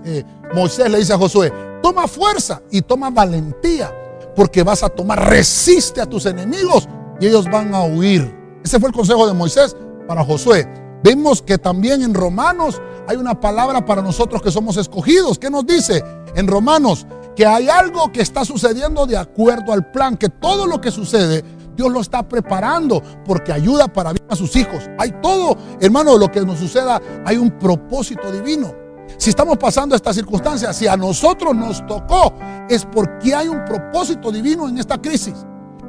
[0.05, 0.23] Eh,
[0.55, 1.51] Moisés le dice a Josué,
[1.83, 3.91] toma fuerza y toma valentía,
[4.37, 6.87] porque vas a tomar, resiste a tus enemigos
[7.19, 8.31] y ellos van a huir.
[8.63, 9.75] Ese fue el consejo de Moisés
[10.07, 10.69] para Josué.
[11.03, 15.39] Vemos que también en Romanos hay una palabra para nosotros que somos escogidos.
[15.39, 16.05] ¿Qué nos dice
[16.35, 17.07] en Romanos?
[17.41, 21.43] Que hay algo que está sucediendo de acuerdo al plan, que todo lo que sucede
[21.75, 24.91] Dios lo está preparando porque ayuda para bien a sus hijos.
[24.99, 28.75] Hay todo, hermano, lo que nos suceda, hay un propósito divino.
[29.17, 32.35] Si estamos pasando esta circunstancia, si a nosotros nos tocó,
[32.69, 35.47] es porque hay un propósito divino en esta crisis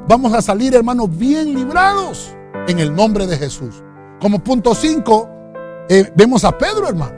[0.08, 2.34] vamos a salir, hermanos, bien librados
[2.66, 3.82] en el nombre de Jesús.
[4.18, 5.28] Como punto 5,
[5.90, 7.12] eh, vemos a Pedro, hermano,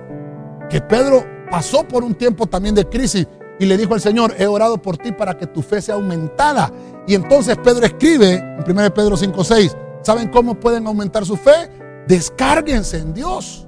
[0.68, 3.28] que Pedro pasó por un tiempo también de crisis
[3.58, 6.70] y le dijo al Señor, he orado por ti para que tu fe sea aumentada.
[7.06, 11.70] Y entonces Pedro escribe en 1 Pedro 5:6, ¿saben cómo pueden aumentar su fe?
[12.06, 13.66] Descárguense en Dios.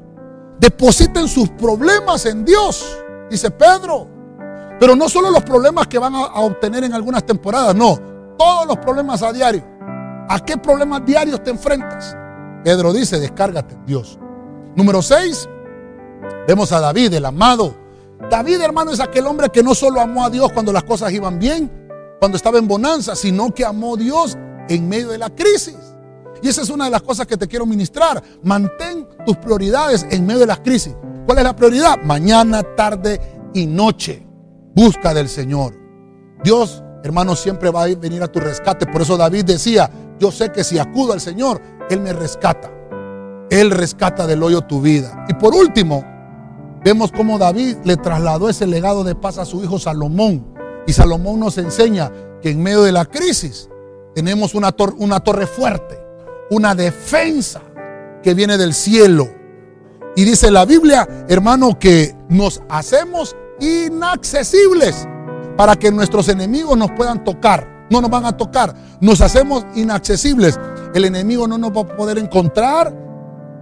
[0.59, 2.99] Depositen sus problemas en Dios,
[3.31, 4.09] dice Pedro.
[4.81, 7.99] Pero no solo los problemas que van a obtener en algunas temporadas, no
[8.37, 9.65] todos los problemas a diario.
[10.29, 12.17] ¿A qué problemas diarios te enfrentas?
[12.65, 14.19] Pedro dice, descárgate en Dios.
[14.75, 15.49] Número 6,
[16.47, 17.86] vemos a David, el amado.
[18.31, 21.39] David, hermano, es aquel hombre que no solo amó a Dios cuando las cosas iban
[21.39, 21.71] bien,
[22.19, 24.37] cuando estaba en bonanza, sino que amó a Dios
[24.69, 25.77] en medio de la crisis.
[26.43, 28.23] Y esa es una de las cosas que te quiero ministrar.
[28.43, 30.95] Mantén tus prioridades en medio de las crisis.
[31.25, 31.99] ¿Cuál es la prioridad?
[32.03, 33.21] Mañana, tarde
[33.55, 34.27] y noche.
[34.75, 35.75] Busca del Señor.
[36.43, 38.87] Dios, hermano, siempre va a venir a tu rescate.
[38.87, 42.71] Por eso David decía, yo sé que si acudo al Señor, Él me rescata.
[43.51, 45.25] Él rescata del hoyo tu vida.
[45.29, 46.05] Y por último,
[46.87, 50.47] vemos cómo David le trasladó ese legado de paz a su hijo Salomón.
[50.87, 53.69] Y Salomón nos enseña que en medio de la crisis
[54.15, 55.99] tenemos una, una torre fuerte,
[56.49, 57.61] una defensa
[58.23, 59.29] que viene del cielo.
[60.15, 65.09] Y dice la Biblia, hermano, que nos hacemos inaccesibles
[65.57, 67.89] para que nuestros enemigos nos puedan tocar.
[67.91, 70.57] No nos van a tocar, nos hacemos inaccesibles.
[70.95, 72.97] El enemigo no nos va a poder encontrar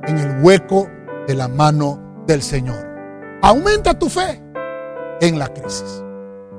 [0.07, 0.91] en el hueco
[1.27, 2.94] de la mano del Señor.
[3.45, 4.41] Aumenta tu fe
[5.21, 6.04] en la crisis.